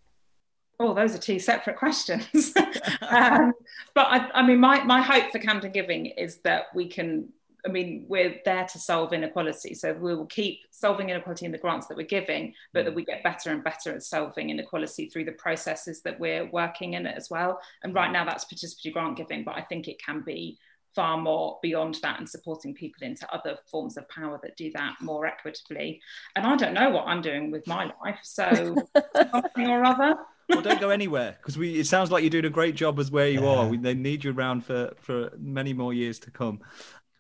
Oh, 0.78 0.92
those 0.92 1.14
are 1.14 1.18
two 1.18 1.38
separate 1.38 1.76
questions. 1.76 2.52
um, 3.08 3.52
but 3.94 4.06
I, 4.08 4.30
I, 4.34 4.46
mean, 4.46 4.60
my, 4.60 4.84
my 4.84 5.00
hope 5.00 5.30
for 5.32 5.38
Camden 5.38 5.72
Giving 5.72 6.06
is 6.06 6.38
that 6.38 6.66
we 6.74 6.86
can, 6.86 7.30
I 7.64 7.70
mean, 7.70 8.04
we're 8.08 8.36
there 8.44 8.66
to 8.66 8.78
solve 8.78 9.14
inequality. 9.14 9.72
So 9.72 9.94
we 9.94 10.14
will 10.14 10.26
keep 10.26 10.60
solving 10.70 11.08
inequality 11.08 11.46
in 11.46 11.52
the 11.52 11.58
grants 11.58 11.86
that 11.86 11.96
we're 11.96 12.06
giving, 12.06 12.52
but 12.74 12.84
that 12.84 12.94
we 12.94 13.06
get 13.06 13.22
better 13.22 13.50
and 13.50 13.64
better 13.64 13.94
at 13.94 14.02
solving 14.02 14.50
inequality 14.50 15.08
through 15.08 15.24
the 15.24 15.32
processes 15.32 16.02
that 16.02 16.20
we're 16.20 16.44
working 16.50 16.92
in 16.92 17.06
it 17.06 17.16
as 17.16 17.30
well. 17.30 17.58
And 17.82 17.94
right 17.94 18.12
now 18.12 18.26
that's 18.26 18.44
participatory 18.44 18.92
grant 18.92 19.16
giving, 19.16 19.44
but 19.44 19.56
I 19.56 19.62
think 19.62 19.88
it 19.88 20.02
can 20.02 20.20
be 20.20 20.58
far 20.94 21.18
more 21.18 21.58
beyond 21.62 21.98
that 22.02 22.18
and 22.18 22.28
supporting 22.28 22.74
people 22.74 23.06
into 23.06 23.30
other 23.32 23.58
forms 23.70 23.96
of 23.96 24.08
power 24.08 24.40
that 24.42 24.56
do 24.56 24.70
that 24.72 24.94
more 25.00 25.26
equitably. 25.26 26.00
And 26.34 26.46
I 26.46 26.56
don't 26.56 26.74
know 26.74 26.90
what 26.90 27.06
I'm 27.06 27.20
doing 27.20 27.50
with 27.50 27.66
my 27.66 27.92
life, 28.02 28.18
so 28.22 28.76
something 29.30 29.68
or 29.68 29.84
other. 29.84 30.16
Well, 30.48 30.62
don't 30.62 30.80
go 30.80 30.90
anywhere 30.90 31.36
because 31.40 31.58
we. 31.58 31.78
It 31.78 31.86
sounds 31.86 32.10
like 32.10 32.22
you're 32.22 32.30
doing 32.30 32.44
a 32.44 32.50
great 32.50 32.74
job 32.74 32.98
as 32.98 33.10
where 33.10 33.28
you 33.28 33.42
yeah. 33.42 33.48
are. 33.48 33.68
We, 33.68 33.76
they 33.76 33.94
need 33.94 34.24
you 34.24 34.32
around 34.32 34.64
for 34.64 34.92
for 34.96 35.30
many 35.38 35.72
more 35.72 35.92
years 35.92 36.18
to 36.20 36.30
come. 36.30 36.60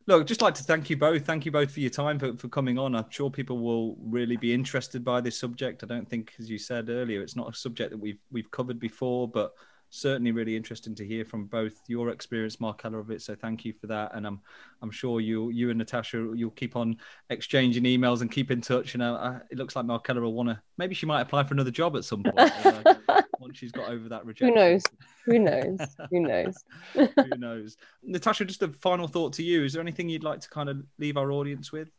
Look, 0.08 0.26
just 0.28 0.42
like 0.42 0.54
to 0.54 0.62
thank 0.62 0.88
you 0.88 0.96
both. 0.96 1.26
Thank 1.26 1.44
you 1.44 1.50
both 1.50 1.72
for 1.72 1.80
your 1.80 1.90
time 1.90 2.20
for, 2.20 2.36
for 2.36 2.48
coming 2.48 2.78
on. 2.78 2.94
I'm 2.94 3.10
sure 3.10 3.28
people 3.28 3.58
will 3.58 3.96
really 4.00 4.36
be 4.36 4.54
interested 4.54 5.04
by 5.04 5.20
this 5.20 5.36
subject. 5.36 5.82
I 5.82 5.86
don't 5.86 6.08
think, 6.08 6.34
as 6.38 6.48
you 6.48 6.58
said 6.58 6.88
earlier, 6.88 7.20
it's 7.22 7.34
not 7.34 7.52
a 7.52 7.56
subject 7.56 7.90
that 7.90 7.98
we've 7.98 8.20
we've 8.30 8.50
covered 8.50 8.78
before, 8.78 9.26
but 9.26 9.52
certainly 9.90 10.32
really 10.32 10.56
interesting 10.56 10.94
to 10.94 11.06
hear 11.06 11.24
from 11.24 11.46
both 11.46 11.74
your 11.88 12.10
experience, 12.10 12.56
Markella, 12.56 13.00
of 13.00 13.10
it. 13.10 13.22
So 13.22 13.34
thank 13.34 13.64
you 13.64 13.72
for 13.72 13.86
that, 13.88 14.14
and 14.14 14.26
I'm 14.26 14.40
I'm 14.82 14.90
sure 14.90 15.20
you 15.20 15.50
you 15.50 15.70
and 15.70 15.78
Natasha 15.78 16.32
you'll 16.34 16.50
keep 16.50 16.76
on 16.76 16.96
exchanging 17.30 17.84
emails 17.84 18.20
and 18.20 18.30
keep 18.30 18.50
in 18.50 18.60
touch. 18.60 18.94
And 18.94 19.02
uh, 19.02 19.40
it 19.50 19.58
looks 19.58 19.74
like 19.74 19.86
Markella 19.86 20.20
will 20.20 20.34
want 20.34 20.50
to 20.50 20.60
maybe 20.78 20.94
she 20.94 21.06
might 21.06 21.22
apply 21.22 21.44
for 21.44 21.54
another 21.54 21.70
job 21.70 21.96
at 21.96 22.04
some 22.04 22.22
point 22.22 22.38
once 23.46 23.58
she's 23.58 23.72
got 23.72 23.88
over 23.88 24.08
that 24.08 24.26
rejection. 24.26 24.48
Who 24.48 24.54
knows? 24.54 24.82
Who 25.24 25.38
knows? 25.38 25.78
Who 26.10 26.20
knows? 26.20 26.64
Who 26.94 27.08
knows? 27.38 27.76
Natasha, 28.02 28.44
just 28.44 28.62
a 28.62 28.68
final 28.68 29.08
thought 29.08 29.32
to 29.34 29.42
you. 29.42 29.64
Is 29.64 29.72
there 29.72 29.82
anything 29.82 30.08
you'd 30.08 30.24
like 30.24 30.40
to 30.40 30.48
kind 30.48 30.68
of 30.68 30.82
leave 30.98 31.16
our 31.16 31.32
audience 31.32 31.72
with? 31.72 31.90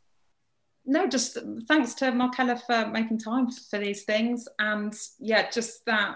no, 0.89 1.05
just 1.05 1.37
thanks 1.67 1.93
to 1.95 2.05
Markella 2.13 2.61
for 2.65 2.89
making 2.89 3.19
time 3.19 3.51
for 3.51 3.77
these 3.77 4.03
things. 4.03 4.47
And 4.57 4.97
yeah, 5.19 5.49
just 5.49 5.85
that 5.85 6.15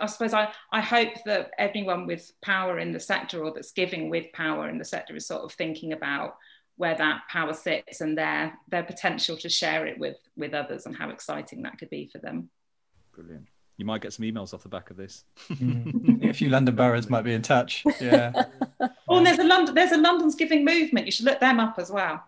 I 0.00 0.06
suppose 0.06 0.34
I, 0.34 0.52
I 0.72 0.80
hope 0.80 1.14
that 1.24 1.52
everyone 1.58 2.06
with 2.06 2.30
power 2.42 2.78
in 2.80 2.92
the 2.92 3.00
sector 3.00 3.42
or 3.42 3.52
that's 3.54 3.72
giving 3.72 4.10
with 4.10 4.26
power 4.34 4.68
in 4.68 4.76
the 4.76 4.84
sector 4.84 5.16
is 5.16 5.26
sort 5.26 5.42
of 5.42 5.52
thinking 5.52 5.92
about 5.92 6.36
where 6.76 6.96
that 6.96 7.22
power 7.30 7.54
sits 7.54 8.00
and 8.00 8.18
their 8.18 8.58
their 8.68 8.82
potential 8.82 9.36
to 9.38 9.48
share 9.48 9.86
it 9.86 9.98
with 9.98 10.16
with 10.36 10.52
others 10.52 10.84
and 10.84 10.96
how 10.96 11.08
exciting 11.08 11.62
that 11.62 11.78
could 11.78 11.90
be 11.90 12.10
for 12.12 12.18
them. 12.18 12.50
Brilliant. 13.14 13.46
You 13.78 13.84
might 13.84 14.02
get 14.02 14.12
some 14.12 14.24
emails 14.24 14.52
off 14.52 14.64
the 14.64 14.68
back 14.68 14.90
of 14.90 14.96
this. 14.96 15.24
mm. 15.48 16.28
A 16.28 16.34
few 16.34 16.50
London 16.50 16.74
boroughs 16.74 17.08
might 17.08 17.22
be 17.22 17.32
in 17.32 17.42
touch. 17.42 17.84
Yeah. 18.00 18.32
oh, 19.08 19.16
and 19.16 19.26
there's 19.26 19.38
a 19.38 19.44
London 19.44 19.74
there's 19.74 19.92
a 19.92 19.96
London's 19.96 20.34
Giving 20.34 20.64
movement. 20.64 21.06
You 21.06 21.12
should 21.12 21.26
look 21.26 21.40
them 21.40 21.60
up 21.60 21.78
as 21.78 21.90
well. 21.90 22.22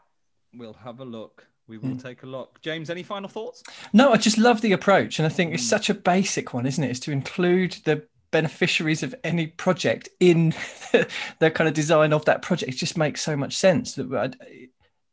We'll 0.54 0.72
have 0.74 1.00
a 1.00 1.04
look. 1.04 1.46
We 1.66 1.78
will 1.78 1.90
mm. 1.90 2.02
take 2.02 2.22
a 2.22 2.26
look. 2.26 2.60
James, 2.62 2.88
any 2.88 3.02
final 3.02 3.28
thoughts? 3.28 3.62
No, 3.92 4.12
I 4.12 4.16
just 4.16 4.38
love 4.38 4.60
the 4.60 4.72
approach. 4.72 5.18
And 5.18 5.26
I 5.26 5.28
think 5.28 5.52
it's 5.54 5.62
hmm. 5.62 5.68
such 5.68 5.88
a 5.88 5.94
basic 5.94 6.52
one, 6.52 6.66
isn't 6.66 6.82
it? 6.82 6.88
it? 6.88 6.90
Is 6.90 7.00
to 7.00 7.12
include 7.12 7.76
the 7.84 8.06
beneficiaries 8.30 9.02
of 9.02 9.14
any 9.24 9.48
project 9.48 10.08
in 10.18 10.50
the 11.38 11.50
kind 11.50 11.68
of 11.68 11.74
design 11.74 12.12
of 12.12 12.24
that 12.24 12.42
project. 12.42 12.72
It 12.72 12.76
just 12.76 12.96
makes 12.96 13.22
so 13.22 13.36
much 13.36 13.56
sense 13.56 13.94
that 13.94 14.36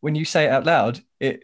when 0.01 0.15
you 0.15 0.25
say 0.25 0.45
it 0.45 0.51
out 0.51 0.65
loud, 0.65 1.01
it 1.19 1.43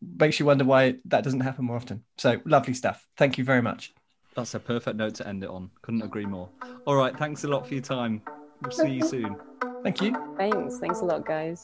makes 0.00 0.40
you 0.40 0.46
wonder 0.46 0.64
why 0.64 0.96
that 1.06 1.24
doesn't 1.24 1.40
happen 1.40 1.66
more 1.66 1.76
often. 1.76 2.04
So 2.18 2.40
lovely 2.44 2.74
stuff. 2.74 3.06
Thank 3.16 3.38
you 3.38 3.44
very 3.44 3.62
much. 3.62 3.92
That's 4.34 4.54
a 4.54 4.60
perfect 4.60 4.96
note 4.96 5.14
to 5.16 5.28
end 5.28 5.42
it 5.44 5.50
on. 5.50 5.70
Couldn't 5.82 6.02
agree 6.02 6.26
more. 6.26 6.48
All 6.86 6.96
right. 6.96 7.16
Thanks 7.16 7.44
a 7.44 7.48
lot 7.48 7.66
for 7.66 7.74
your 7.74 7.82
time. 7.82 8.22
We'll 8.62 8.72
see 8.72 8.90
you 8.90 9.02
soon. 9.04 9.36
Thank 9.82 10.00
you. 10.00 10.14
Thanks. 10.36 10.78
Thanks 10.78 11.00
a 11.00 11.04
lot, 11.04 11.26
guys. 11.26 11.62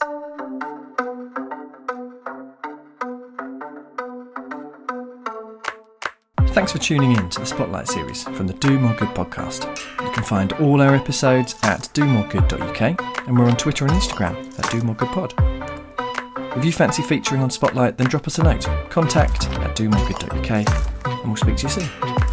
Thanks 6.57 6.71
for 6.71 6.79
tuning 6.79 7.11
in 7.11 7.29
to 7.29 7.39
the 7.39 7.45
Spotlight 7.45 7.87
series 7.87 8.23
from 8.23 8.47
the 8.47 8.53
Do 8.53 8.79
More 8.79 8.95
Good 8.95 9.09
podcast. 9.09 9.67
You 10.03 10.11
can 10.11 10.23
find 10.23 10.53
all 10.53 10.81
our 10.81 10.95
episodes 10.95 11.53
at 11.61 11.81
domoregood.uk 11.93 12.81
and 13.27 13.37
we're 13.37 13.45
on 13.45 13.57
Twitter 13.57 13.85
and 13.85 13.93
Instagram 13.93 14.35
at 14.57 14.65
domoregoodpod. 14.65 16.57
If 16.57 16.65
you 16.65 16.71
fancy 16.71 17.03
featuring 17.03 17.43
on 17.43 17.51
Spotlight, 17.51 17.99
then 17.99 18.07
drop 18.07 18.25
us 18.25 18.39
a 18.39 18.43
note. 18.43 18.63
Contact 18.89 19.47
at 19.49 19.75
domoregood.uk 19.75 21.05
and 21.05 21.27
we'll 21.27 21.35
speak 21.35 21.57
to 21.57 21.63
you 21.63 21.69
soon. 21.69 22.26